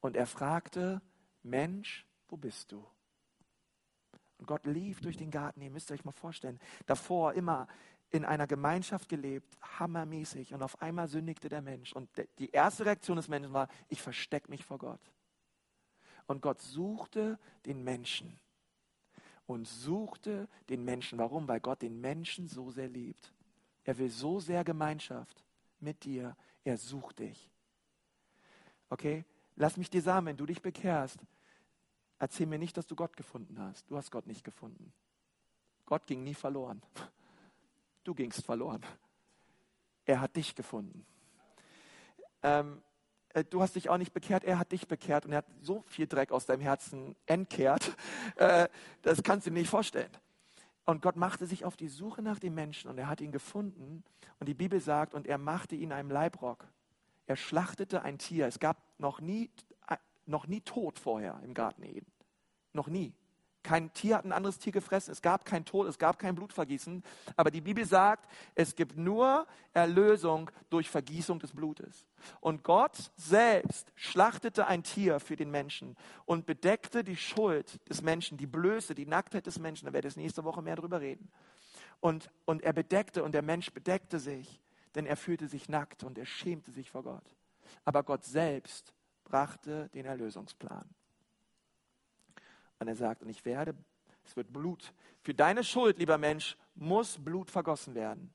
[0.01, 1.01] Und er fragte,
[1.43, 2.87] Mensch, wo bist du?
[4.41, 5.61] Und Gott lief durch den Garten.
[5.61, 7.69] Ihr müsst euch mal vorstellen, davor immer
[8.09, 10.55] in einer Gemeinschaft gelebt, hammermäßig.
[10.55, 11.93] Und auf einmal sündigte der Mensch.
[11.93, 15.01] Und die erste Reaktion des Menschen war, ich verstecke mich vor Gott.
[16.27, 18.41] Und Gott suchte den Menschen.
[19.47, 21.19] Und suchte den Menschen.
[21.19, 21.47] Warum?
[21.47, 23.35] Weil Gott den Menschen so sehr liebt.
[23.85, 25.45] Er will so sehr Gemeinschaft
[25.81, 26.35] mit dir.
[26.65, 27.51] Er sucht dich.
[28.89, 29.27] Okay?
[29.57, 31.19] Lass mich dir sagen, wenn du dich bekehrst,
[32.21, 33.91] erzähl mir nicht, dass du Gott gefunden hast.
[33.91, 34.93] Du hast Gott nicht gefunden.
[35.87, 36.81] Gott ging nie verloren.
[38.05, 38.83] Du gingst verloren.
[40.05, 41.05] Er hat dich gefunden.
[42.43, 42.81] Ähm,
[43.31, 45.83] äh, du hast dich auch nicht bekehrt, er hat dich bekehrt und er hat so
[45.87, 47.97] viel Dreck aus deinem Herzen entkehrt.
[48.37, 48.69] Äh,
[49.03, 50.11] das kannst du dir nicht vorstellen.
[50.87, 54.03] Und Gott machte sich auf die Suche nach dem Menschen und er hat ihn gefunden.
[54.39, 56.67] Und die Bibel sagt, und er machte ihn einem Leibrock.
[57.27, 58.47] Er schlachtete ein Tier.
[58.47, 59.51] Es gab noch nie,
[60.31, 62.11] noch nie Tod vorher im Garten Eden.
[62.73, 63.13] Noch nie.
[63.63, 65.13] Kein Tier hat ein anderes Tier gefressen.
[65.13, 67.05] Es gab kein Tod, es gab kein Blutvergießen.
[67.37, 72.07] Aber die Bibel sagt, es gibt nur Erlösung durch Vergießung des Blutes.
[72.41, 78.39] Und Gott selbst schlachtete ein Tier für den Menschen und bedeckte die Schuld des Menschen,
[78.39, 79.87] die Blöße, die Nacktheit des Menschen.
[79.87, 81.31] Da werde ich nächste Woche mehr darüber reden.
[82.01, 84.63] Und, und er bedeckte und der Mensch bedeckte sich,
[84.95, 87.37] denn er fühlte sich nackt und er schämte sich vor Gott.
[87.85, 88.95] Aber Gott selbst
[89.31, 90.89] brachte den Erlösungsplan.
[92.81, 93.75] Und er sagt, und ich werde,
[94.25, 94.93] es wird Blut.
[95.23, 98.33] Für deine Schuld, lieber Mensch, muss Blut vergossen werden.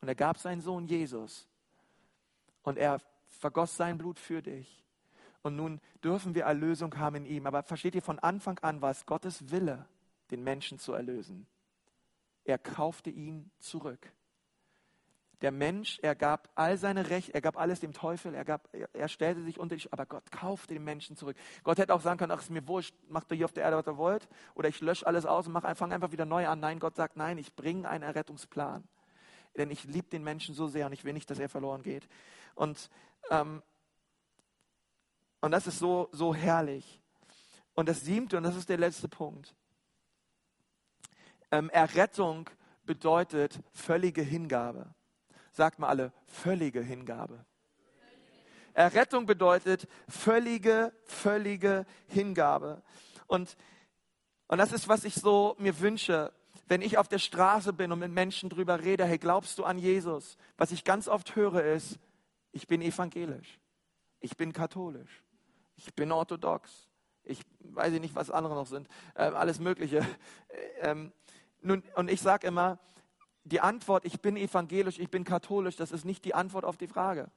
[0.00, 1.46] Und er gab seinen Sohn Jesus.
[2.62, 4.82] Und er vergoss sein Blut für dich.
[5.42, 7.46] Und nun dürfen wir Erlösung haben in ihm.
[7.46, 9.86] Aber versteht ihr, von Anfang an war es Gottes Wille,
[10.30, 11.46] den Menschen zu erlösen.
[12.44, 14.12] Er kaufte ihn zurück.
[15.42, 19.08] Der Mensch, er gab all seine Rechte, er gab alles dem Teufel, er, gab, er
[19.08, 21.36] stellte sich unter dich, aber Gott kaufte den Menschen zurück.
[21.62, 23.76] Gott hätte auch sagen können, ach, ist mir wurscht, macht ihr hier auf der Erde,
[23.76, 26.60] was ihr wollt, oder ich lösche alles aus und fange einfach wieder neu an.
[26.60, 28.84] Nein, Gott sagt, nein, ich bringe einen Errettungsplan.
[29.56, 32.08] Denn ich liebe den Menschen so sehr und ich will nicht, dass er verloren geht.
[32.54, 32.90] Und,
[33.30, 33.62] ähm,
[35.40, 37.00] und das ist so, so herrlich.
[37.74, 39.54] Und das siebte, und das ist der letzte Punkt.
[41.50, 42.50] Ähm, Errettung
[42.84, 44.94] bedeutet völlige Hingabe.
[45.54, 47.44] Sagt mal alle, völlige Hingabe.
[48.72, 52.82] Errettung bedeutet völlige, völlige Hingabe.
[53.28, 53.56] Und,
[54.48, 56.32] und das ist, was ich so mir wünsche,
[56.66, 59.78] wenn ich auf der Straße bin und mit Menschen drüber rede, hey, glaubst du an
[59.78, 60.36] Jesus?
[60.56, 62.00] Was ich ganz oft höre ist,
[62.50, 63.60] ich bin evangelisch,
[64.18, 65.22] ich bin katholisch,
[65.76, 66.88] ich bin orthodox,
[67.22, 69.98] ich weiß nicht, was andere noch sind, äh, alles Mögliche.
[69.98, 70.06] Äh,
[70.90, 71.12] ähm,
[71.62, 72.80] nun, und ich sage immer,
[73.44, 76.88] die Antwort, ich bin evangelisch, ich bin katholisch, das ist nicht die Antwort auf die
[76.88, 77.30] Frage.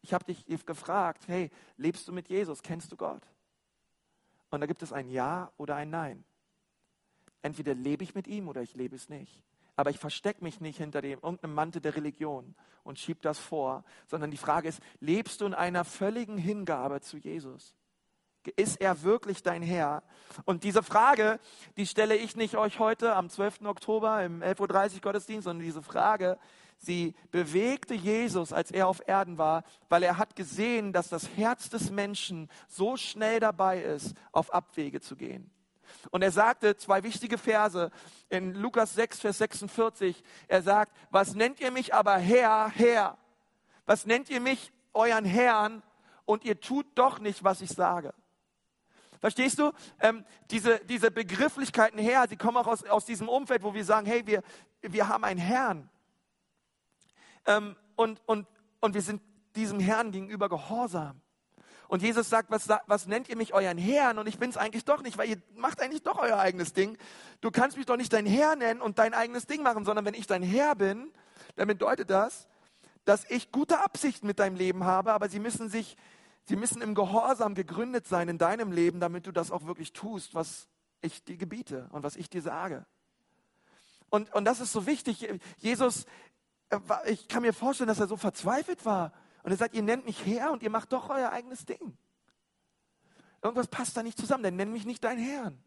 [0.00, 2.62] Ich habe dich gefragt, hey, lebst du mit Jesus?
[2.62, 3.22] Kennst du Gott?
[4.50, 6.24] Und da gibt es ein Ja oder ein Nein.
[7.42, 9.42] Entweder lebe ich mit ihm oder ich lebe es nicht.
[9.76, 13.84] Aber ich verstecke mich nicht hinter dem irgendeinem Mantel der Religion und schiebe das vor,
[14.06, 17.76] sondern die Frage ist, lebst du in einer völligen Hingabe zu Jesus?
[18.56, 20.02] Ist er wirklich dein Herr?
[20.44, 21.40] Und diese Frage,
[21.76, 23.62] die stelle ich nicht euch heute am 12.
[23.64, 26.38] Oktober im 11.30 Uhr Gottesdienst, sondern diese Frage,
[26.78, 31.70] sie bewegte Jesus, als er auf Erden war, weil er hat gesehen, dass das Herz
[31.70, 35.50] des Menschen so schnell dabei ist, auf Abwege zu gehen.
[36.10, 37.90] Und er sagte zwei wichtige Verse
[38.28, 40.22] in Lukas 6, Vers 46.
[40.46, 43.18] Er sagt, was nennt ihr mich aber Herr, Herr?
[43.86, 45.82] Was nennt ihr mich euren Herrn?
[46.24, 48.12] Und ihr tut doch nicht, was ich sage.
[49.20, 49.72] Verstehst du?
[50.00, 54.06] Ähm, diese, diese Begrifflichkeiten her, sie kommen auch aus, aus diesem Umfeld, wo wir sagen,
[54.06, 54.42] hey, wir,
[54.82, 55.88] wir haben einen Herrn.
[57.46, 58.46] Ähm, und, und,
[58.80, 59.22] und wir sind
[59.56, 61.20] diesem Herrn gegenüber gehorsam.
[61.88, 64.18] Und Jesus sagt, was, was nennt ihr mich euren Herrn?
[64.18, 66.98] Und ich bin es eigentlich doch nicht, weil ihr macht eigentlich doch euer eigenes Ding.
[67.40, 70.14] Du kannst mich doch nicht dein Herr nennen und dein eigenes Ding machen, sondern wenn
[70.14, 71.10] ich dein Herr bin,
[71.56, 72.46] dann bedeutet das,
[73.06, 75.96] dass ich gute Absichten mit deinem Leben habe, aber sie müssen sich
[76.48, 80.34] Sie müssen im Gehorsam gegründet sein in deinem Leben, damit du das auch wirklich tust,
[80.34, 80.66] was
[81.02, 82.86] ich dir gebiete und was ich dir sage.
[84.08, 85.28] Und, und das ist so wichtig.
[85.58, 86.06] Jesus,
[87.04, 89.12] ich kann mir vorstellen, dass er so verzweifelt war.
[89.42, 91.98] Und er sagt, ihr nennt mich Herr und ihr macht doch euer eigenes Ding.
[93.42, 95.62] Irgendwas passt da nicht zusammen, dann nenn mich nicht dein Herrn.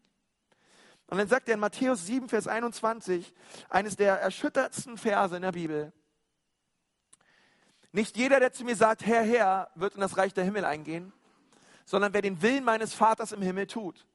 [1.05, 3.35] Und dann sagt er in Matthäus 7, Vers 21,
[3.69, 5.93] eines der erschüttertsten Verse in der Bibel.
[7.91, 11.11] Nicht jeder, der zu mir sagt, Herr, Herr, wird in das Reich der Himmel eingehen,
[11.85, 14.05] sondern wer den Willen meines Vaters im Himmel tut.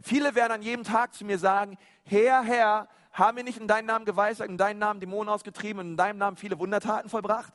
[0.00, 3.86] Viele werden an jedem Tag zu mir sagen, Herr, Herr, haben wir nicht in deinem
[3.86, 7.52] Namen geweissagt, in deinem Namen Dämonen ausgetrieben und in deinem Namen viele Wundertaten vollbracht?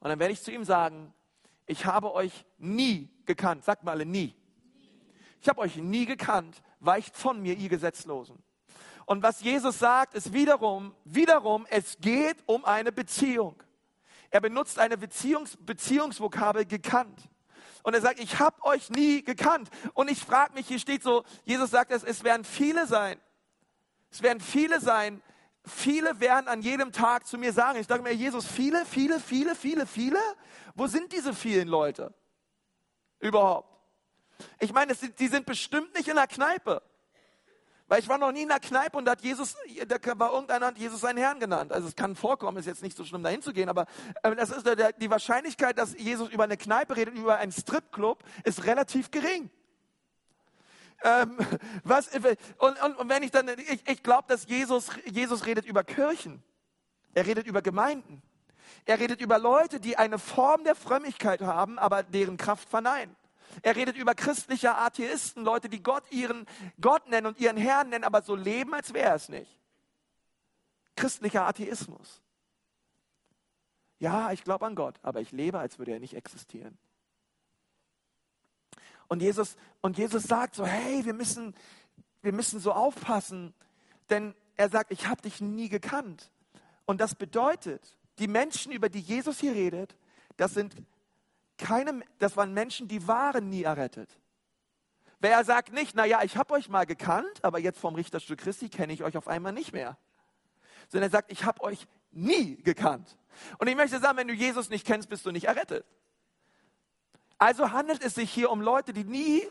[0.00, 1.12] Und dann werde ich zu ihm sagen,
[1.66, 3.64] ich habe euch nie gekannt.
[3.64, 4.34] Sagt mal alle nie.
[5.40, 6.62] Ich habe euch nie gekannt.
[6.80, 8.42] Weicht von mir, ihr Gesetzlosen.
[9.04, 13.62] Und was Jesus sagt, ist wiederum, wiederum, es geht um eine Beziehung.
[14.32, 17.28] Er benutzt eine Beziehungs Beziehungsvokabel gekannt.
[17.82, 19.68] Und er sagt, ich habe euch nie gekannt.
[19.92, 23.20] Und ich frage mich, hier steht so, Jesus sagt es, es werden viele sein.
[24.10, 25.22] Es werden viele sein.
[25.64, 29.54] Viele werden an jedem Tag zu mir sagen, ich sage mir, Jesus, viele, viele, viele,
[29.54, 30.18] viele, viele?
[30.74, 32.14] Wo sind diese vielen Leute
[33.20, 33.68] überhaupt?
[34.60, 36.82] Ich meine, die sind bestimmt nicht in der Kneipe.
[37.92, 39.54] Weil ich war noch nie in der Kneipe und da hat Jesus,
[39.86, 41.72] da war irgendeiner hat Jesus seinen Herrn genannt.
[41.72, 43.84] Also es kann vorkommen, ist jetzt nicht so schlimm dahin zu gehen, aber
[44.22, 44.66] äh, das ist
[44.98, 49.50] die Wahrscheinlichkeit, dass Jesus über eine Kneipe redet, über einen Stripclub, ist relativ gering.
[51.04, 51.36] Ähm,
[51.84, 52.08] was,
[52.56, 56.42] und, und, und wenn ich dann, ich, ich glaube, dass Jesus, Jesus redet über Kirchen.
[57.12, 58.22] Er redet über Gemeinden.
[58.86, 63.14] Er redet über Leute, die eine Form der Frömmigkeit haben, aber deren Kraft verneinen.
[63.60, 66.46] Er redet über christliche Atheisten, Leute, die Gott ihren
[66.80, 69.60] Gott nennen und ihren Herrn nennen, aber so leben, als wäre es nicht.
[70.96, 72.22] Christlicher Atheismus.
[73.98, 76.76] Ja, ich glaube an Gott, aber ich lebe, als würde er nicht existieren.
[79.08, 81.54] Und Jesus, und Jesus sagt so, hey, wir müssen,
[82.22, 83.54] wir müssen so aufpassen,
[84.10, 86.30] denn er sagt, ich habe dich nie gekannt.
[86.86, 89.96] Und das bedeutet, die Menschen, über die Jesus hier redet,
[90.36, 90.74] das sind
[91.62, 94.10] keine, das waren Menschen, die waren nie errettet.
[95.20, 98.92] Wer sagt nicht, naja, ich habe euch mal gekannt, aber jetzt vom Richterstuhl Christi kenne
[98.92, 99.96] ich euch auf einmal nicht mehr.
[100.88, 103.16] Sondern er sagt, ich habe euch nie gekannt.
[103.58, 105.86] Und ich möchte sagen, wenn du Jesus nicht kennst, bist du nicht errettet.
[107.38, 109.42] Also handelt es sich hier um Leute, die nie,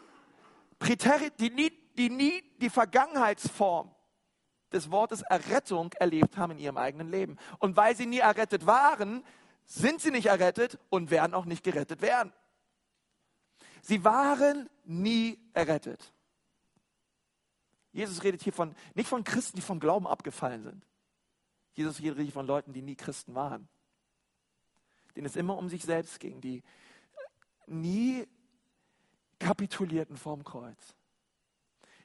[1.40, 3.90] die nie, die, nie die Vergangenheitsform
[4.74, 7.38] des Wortes Errettung erlebt haben in ihrem eigenen Leben.
[7.60, 9.24] Und weil sie nie errettet waren,
[9.66, 12.34] sind sie nicht errettet und werden auch nicht gerettet werden.
[13.82, 16.14] Sie waren nie errettet.
[17.92, 20.86] Jesus redet hier von, nicht von Christen, die vom Glauben abgefallen sind.
[21.74, 23.68] Jesus redet hier von Leuten, die nie Christen waren.
[25.16, 26.64] Denen es immer um sich selbst ging, die
[27.68, 28.28] nie
[29.40, 30.96] kapitulierten vorm Kreuz.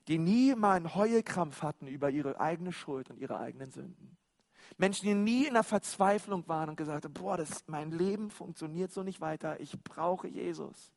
[0.09, 4.17] Die nie mal einen Heulkrampf hatten über ihre eigene Schuld und ihre eigenen Sünden.
[4.79, 8.93] Menschen, die nie in der Verzweiflung waren und gesagt haben, boah, das, mein Leben funktioniert
[8.93, 10.93] so nicht weiter, ich brauche Jesus.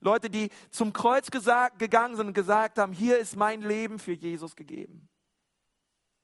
[0.00, 4.12] Leute, die zum Kreuz gesagt, gegangen sind und gesagt haben, hier ist mein Leben für
[4.12, 5.08] Jesus gegeben.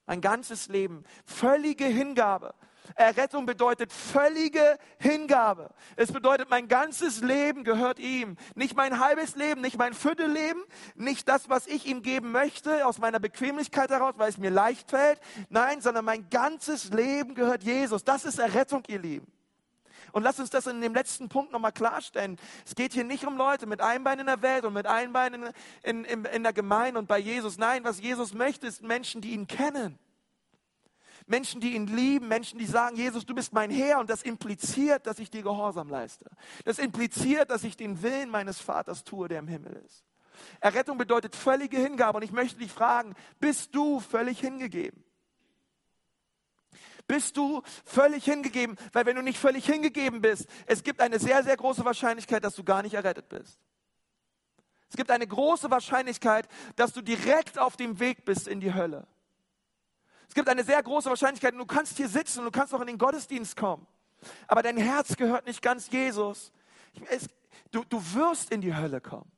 [0.05, 2.53] Ein ganzes Leben, völlige Hingabe.
[2.95, 5.69] Errettung bedeutet völlige Hingabe.
[5.95, 8.37] Es bedeutet, mein ganzes Leben gehört ihm.
[8.55, 10.63] Nicht mein halbes Leben, nicht mein Viertelleben,
[10.95, 14.89] nicht das, was ich ihm geben möchte, aus meiner Bequemlichkeit heraus, weil es mir leicht
[14.89, 15.19] fällt.
[15.49, 18.03] Nein, sondern mein ganzes Leben gehört Jesus.
[18.03, 19.31] Das ist Errettung, ihr Lieben.
[20.11, 22.37] Und lass uns das in dem letzten Punkt nochmal klarstellen.
[22.65, 25.13] Es geht hier nicht um Leute mit einem Bein in der Welt und mit einem
[25.13, 25.49] Bein in,
[25.83, 27.57] in, in, in der Gemeinde und bei Jesus.
[27.57, 29.97] Nein, was Jesus möchte, ist Menschen, die ihn kennen.
[31.31, 35.07] Menschen, die ihn lieben, Menschen, die sagen, Jesus, du bist mein Herr und das impliziert,
[35.07, 36.29] dass ich dir Gehorsam leiste.
[36.65, 40.03] Das impliziert, dass ich den Willen meines Vaters tue, der im Himmel ist.
[40.59, 45.03] Errettung bedeutet völlige Hingabe und ich möchte dich fragen, bist du völlig hingegeben?
[47.07, 48.77] Bist du völlig hingegeben?
[48.91, 52.55] Weil wenn du nicht völlig hingegeben bist, es gibt eine sehr, sehr große Wahrscheinlichkeit, dass
[52.55, 53.57] du gar nicht errettet bist.
[54.89, 59.07] Es gibt eine große Wahrscheinlichkeit, dass du direkt auf dem Weg bist in die Hölle.
[60.31, 62.87] Es gibt eine sehr große Wahrscheinlichkeit, du kannst hier sitzen und du kannst auch in
[62.87, 63.85] den Gottesdienst kommen.
[64.47, 66.53] Aber dein Herz gehört nicht ganz Jesus.
[67.09, 67.27] Es,
[67.71, 69.29] du, du wirst in die Hölle kommen.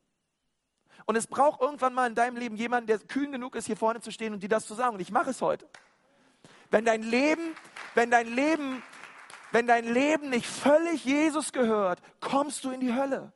[1.06, 4.02] Und es braucht irgendwann mal in deinem Leben jemanden, der kühn genug ist, hier vorne
[4.02, 4.94] zu stehen und dir das zu sagen.
[4.94, 5.68] Und ich mache es heute.
[6.70, 7.56] Wenn dein Leben,
[7.96, 8.84] wenn dein Leben,
[9.52, 13.34] wenn dein Leben nicht völlig Jesus gehört, kommst du in die Hölle.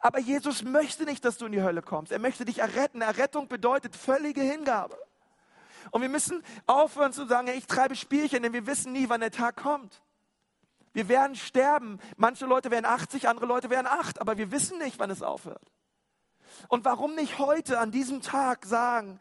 [0.00, 2.12] Aber Jesus möchte nicht, dass du in die Hölle kommst.
[2.12, 3.00] Er möchte dich erretten.
[3.00, 4.98] Errettung bedeutet völlige Hingabe.
[5.90, 9.30] Und wir müssen aufhören zu sagen, ich treibe Spielchen, denn wir wissen nie, wann der
[9.30, 10.02] Tag kommt.
[10.92, 12.00] Wir werden sterben.
[12.16, 15.70] Manche Leute werden 80, andere Leute werden 8, aber wir wissen nicht, wann es aufhört.
[16.68, 19.20] Und warum nicht heute an diesem Tag sagen,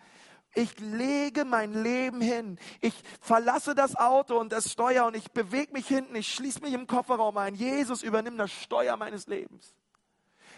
[0.58, 2.58] Ich lege mein Leben hin.
[2.82, 6.16] Ich verlasse das Auto und das Steuer und ich bewege mich hinten.
[6.16, 7.54] Ich schließe mich im Kofferraum ein.
[7.54, 9.76] Jesus, übernimm das Steuer meines Lebens.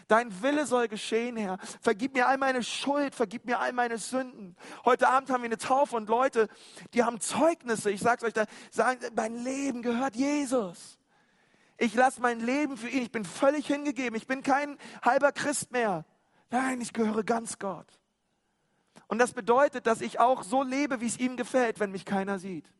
[0.10, 1.60] Dein Wille soll geschehen, Herr.
[1.82, 4.58] Vergib mir all meine Schuld, vergib mir all meine Sünden.
[4.84, 6.48] Heute Abend haben wir eine Taufe und Leute,
[6.96, 7.92] die haben Zeugnisse.
[7.92, 10.98] Ich sag's euch, da sagen, mein Leben gehört Jesus.
[11.78, 13.04] Ich lasse mein Leben für ihn.
[13.04, 14.16] Ich bin völlig hingegeben.
[14.16, 16.06] Ich bin kein halber Christ mehr.
[16.50, 18.00] Nein, ich gehöre ganz Gott.
[19.06, 22.40] Und das bedeutet, dass ich auch so lebe, wie es ihm gefällt, wenn mich keiner
[22.40, 22.74] sieht.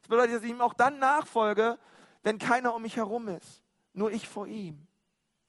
[0.00, 1.78] Das bedeutet, dass ich ihm auch dann nachfolge,
[2.24, 3.62] wenn keiner um mich herum ist.
[3.92, 4.88] Nur ich vor ihm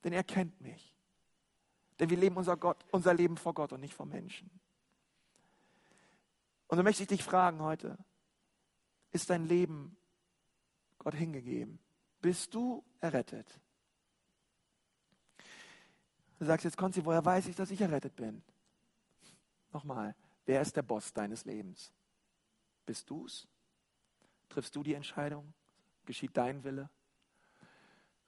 [0.06, 0.96] denn er kennt mich.
[2.00, 4.50] Denn wir leben unser, Gott, unser Leben vor Gott und nicht vor Menschen.
[6.68, 7.98] Und so möchte ich dich fragen heute,
[9.12, 9.98] ist dein Leben
[11.00, 11.80] Gott hingegeben?
[12.22, 13.60] Bist du errettet?
[16.38, 18.44] Du sagst jetzt, Konzi, woher weiß ich, dass ich errettet bin?
[19.74, 21.92] Nochmal, wer ist der Boss deines Lebens?
[22.86, 23.48] Bist du's?
[24.50, 25.52] Triffst du die Entscheidung?
[26.06, 26.92] Geschieht dein Wille?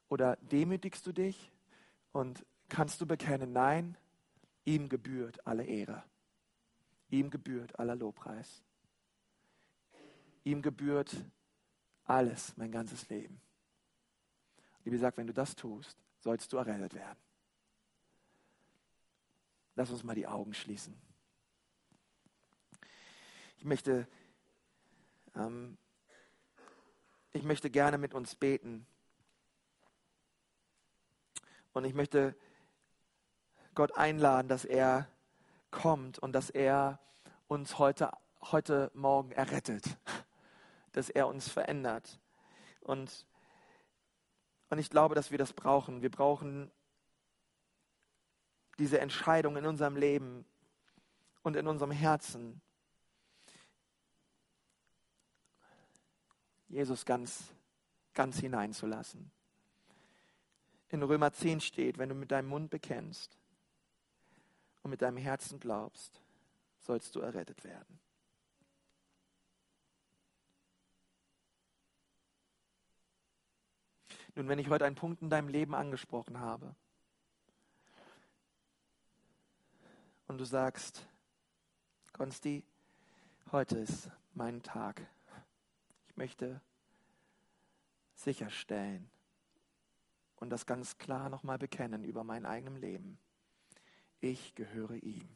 [0.10, 1.52] Oder demütigst du dich
[2.18, 3.96] und kannst du bekennen, nein,
[4.66, 6.04] ihm gebührt alle Ehre.
[7.10, 8.64] Ihm gebührt aller Lobpreis.
[10.44, 11.16] Ihm gebührt
[12.06, 13.40] alles, mein ganzes Leben.
[14.84, 17.20] Wie gesagt, wenn du das tust, sollst du errettet werden.
[19.76, 21.00] Lass uns mal die Augen schließen.
[23.60, 24.08] Ich möchte,
[25.36, 25.78] ähm,
[27.32, 28.88] ich möchte gerne mit uns beten.
[31.78, 32.36] Und ich möchte
[33.76, 35.08] Gott einladen, dass er
[35.70, 37.00] kommt und dass er
[37.48, 38.10] uns heute,
[38.42, 39.86] heute Morgen errettet,
[40.94, 42.20] dass er uns verändert.
[42.82, 43.28] Und,
[44.72, 46.02] und ich glaube, dass wir das brauchen.
[46.02, 46.72] Wir brauchen
[48.80, 50.48] diese Entscheidung in unserem Leben
[51.44, 52.60] und in unserem Herzen.
[56.70, 57.54] Jesus ganz,
[58.16, 59.32] ganz hineinzulassen
[60.90, 63.38] in Römer 10 steht, wenn du mit deinem Mund bekennst
[64.84, 66.22] und mit deinem Herzen glaubst,
[66.80, 68.00] sollst du errettet werden.
[74.36, 76.76] Nun, wenn ich heute einen Punkt in deinem Leben angesprochen habe
[80.28, 81.08] und du sagst,
[82.14, 82.64] Konsti,
[83.52, 85.02] heute ist mein Tag.
[86.08, 86.62] Ich möchte
[88.14, 89.10] sicherstellen,
[90.38, 93.20] und das ganz klar nochmal bekennen über mein eigenes Leben.
[94.20, 95.28] Ich gehöre ihm.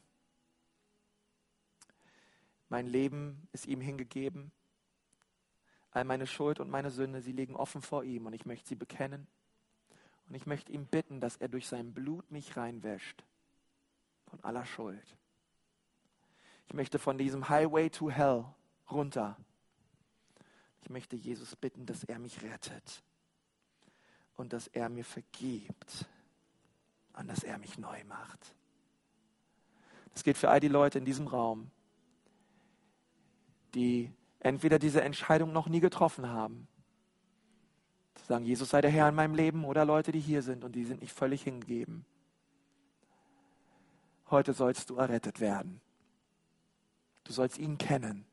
[2.70, 4.52] Mein Leben ist ihm hingegeben.
[5.91, 8.76] All meine Schuld und meine Sünde, sie liegen offen vor ihm und ich möchte sie
[8.76, 9.28] bekennen.
[10.30, 13.26] Und ich möchte ihm bitten, dass er durch sein Blut mich reinwäscht
[14.28, 15.18] von aller Schuld.
[16.68, 18.45] Ich möchte von diesem Highway to Hell
[18.89, 19.38] runter.
[20.82, 23.04] Ich möchte Jesus bitten, dass er mich rettet
[24.41, 26.05] und dass er mir vergibt
[27.13, 28.55] und dass er mich neu macht.
[30.13, 31.69] Das geht für all die Leute in diesem Raum,
[33.75, 36.67] die entweder diese Entscheidung noch nie getroffen haben,
[38.15, 40.73] zu sagen, Jesus sei der Herr in meinem Leben, oder Leute, die hier sind und
[40.73, 42.05] die sind nicht völlig hingegeben.
[44.29, 45.81] Heute sollst du errettet werden.
[47.23, 48.25] Du sollst ihn kennen.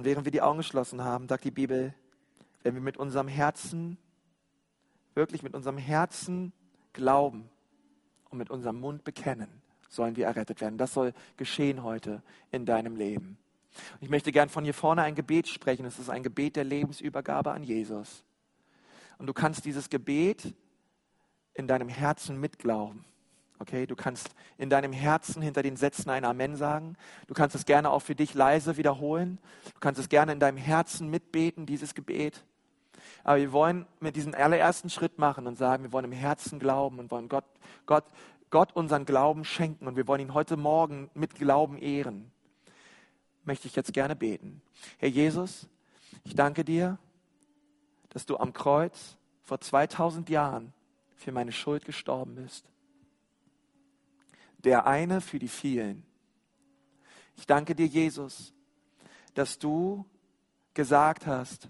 [0.00, 1.94] Und während wir die Augen geschlossen haben, sagt die Bibel,
[2.62, 3.98] wenn wir mit unserem Herzen,
[5.14, 6.54] wirklich mit unserem Herzen
[6.94, 7.50] glauben
[8.30, 10.78] und mit unserem Mund bekennen, sollen wir errettet werden.
[10.78, 13.36] Das soll geschehen heute in deinem Leben.
[14.00, 15.84] Ich möchte gern von hier vorne ein Gebet sprechen.
[15.84, 18.24] Es ist ein Gebet der Lebensübergabe an Jesus.
[19.18, 20.54] Und du kannst dieses Gebet
[21.52, 23.04] in deinem Herzen mitglauben.
[23.60, 26.96] Okay, du kannst in deinem Herzen hinter den Sätzen ein Amen sagen.
[27.26, 29.38] Du kannst es gerne auch für dich leise wiederholen.
[29.74, 32.42] Du kannst es gerne in deinem Herzen mitbeten, dieses Gebet.
[33.22, 36.98] Aber wir wollen mit diesem allerersten Schritt machen und sagen, wir wollen im Herzen glauben
[36.98, 37.44] und wollen Gott,
[37.84, 38.04] Gott,
[38.48, 42.32] Gott unseren Glauben schenken und wir wollen ihn heute Morgen mit Glauben ehren.
[43.44, 44.62] Möchte ich jetzt gerne beten.
[44.96, 45.68] Herr Jesus,
[46.24, 46.98] ich danke dir,
[48.08, 50.72] dass du am Kreuz vor 2000 Jahren
[51.14, 52.69] für meine Schuld gestorben bist
[54.64, 56.04] der eine für die vielen.
[57.36, 58.52] Ich danke dir, Jesus,
[59.34, 60.04] dass du
[60.74, 61.68] gesagt hast,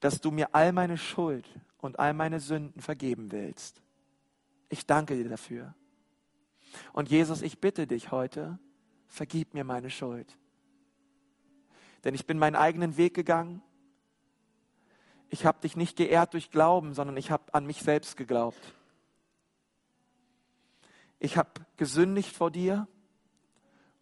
[0.00, 1.48] dass du mir all meine Schuld
[1.78, 3.82] und all meine Sünden vergeben willst.
[4.68, 5.74] Ich danke dir dafür.
[6.92, 8.58] Und Jesus, ich bitte dich heute,
[9.06, 10.36] vergib mir meine Schuld.
[12.04, 13.62] Denn ich bin meinen eigenen Weg gegangen.
[15.30, 18.74] Ich habe dich nicht geehrt durch Glauben, sondern ich habe an mich selbst geglaubt.
[21.24, 21.48] Ich habe
[21.78, 22.86] gesündigt vor dir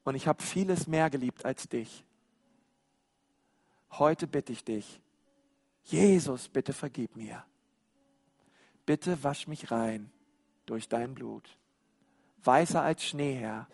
[0.02, 2.04] und ich habe vieles mehr geliebt als dich.
[3.92, 5.00] Heute bitte ich dich,
[5.84, 7.44] Jesus, bitte vergib mir.
[8.86, 10.10] Bitte wasch mich rein
[10.66, 11.56] durch dein Blut.
[12.42, 13.68] Weißer als Schnee, Herr,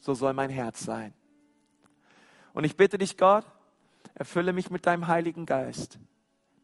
[0.00, 1.12] so soll mein Herz sein.
[2.54, 3.44] Und ich bitte dich, Gott,
[4.14, 5.98] erfülle mich mit deinem Heiligen Geist,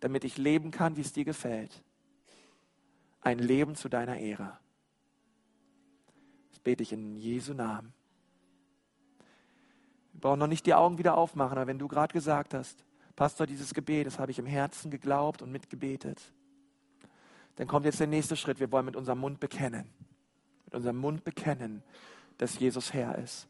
[0.01, 1.83] damit ich leben kann, wie es dir gefällt.
[3.21, 4.59] Ein Leben zu deiner Ehre.
[6.65, 7.93] Bete ich in Jesu Namen.
[10.13, 12.85] Wir brauchen noch nicht die Augen wieder aufmachen, aber wenn du gerade gesagt hast,
[13.17, 16.21] Pastor, dieses Gebet, das habe ich im Herzen geglaubt und mitgebetet,
[17.57, 18.59] dann kommt jetzt der nächste Schritt.
[18.59, 19.89] Wir wollen mit unserem Mund bekennen.
[20.65, 21.85] Mit unserem Mund bekennen,
[22.39, 23.47] dass Jesus Herr ist.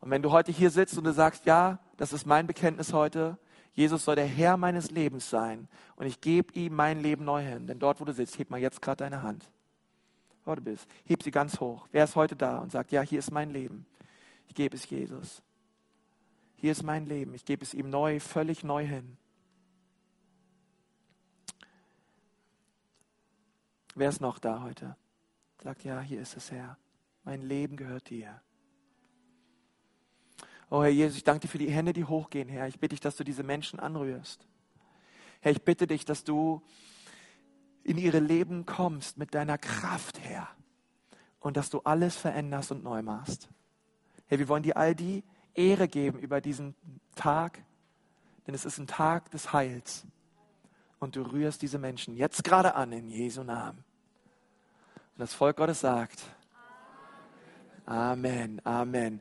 [0.00, 3.38] Und wenn du heute hier sitzt und du sagst, ja, das ist mein Bekenntnis heute,
[3.72, 7.66] Jesus soll der Herr meines Lebens sein und ich gebe ihm mein Leben neu hin.
[7.66, 9.50] Denn dort, wo du sitzt, heb mal jetzt gerade deine Hand.
[10.46, 11.88] Wo du bist, heb sie ganz hoch.
[11.90, 13.84] Wer ist heute da und sagt, ja, hier ist mein Leben.
[14.46, 15.42] Ich gebe es Jesus.
[16.54, 17.34] Hier ist mein Leben.
[17.34, 19.18] Ich gebe es ihm neu, völlig neu hin.
[23.96, 24.96] Wer ist noch da heute?
[25.62, 26.78] Sagt, ja, hier ist es, Herr.
[27.24, 28.40] Mein Leben gehört dir.
[30.70, 32.68] Oh Herr Jesus, ich danke dir für die Hände, die hochgehen, Herr.
[32.68, 34.46] Ich bitte dich, dass du diese Menschen anrührst.
[35.40, 36.62] Herr, ich bitte dich, dass du
[37.86, 40.48] in ihre Leben kommst mit deiner Kraft, Herr.
[41.38, 43.48] Und dass du alles veränderst und neu machst.
[44.26, 45.22] Herr, wir wollen dir all die
[45.54, 46.74] Ehre geben über diesen
[47.14, 47.62] Tag,
[48.46, 50.04] denn es ist ein Tag des Heils.
[50.98, 53.78] Und du rührst diese Menschen jetzt gerade an in Jesu Namen.
[53.78, 56.24] Und das Volk Gottes sagt,
[57.84, 59.20] Amen, Amen.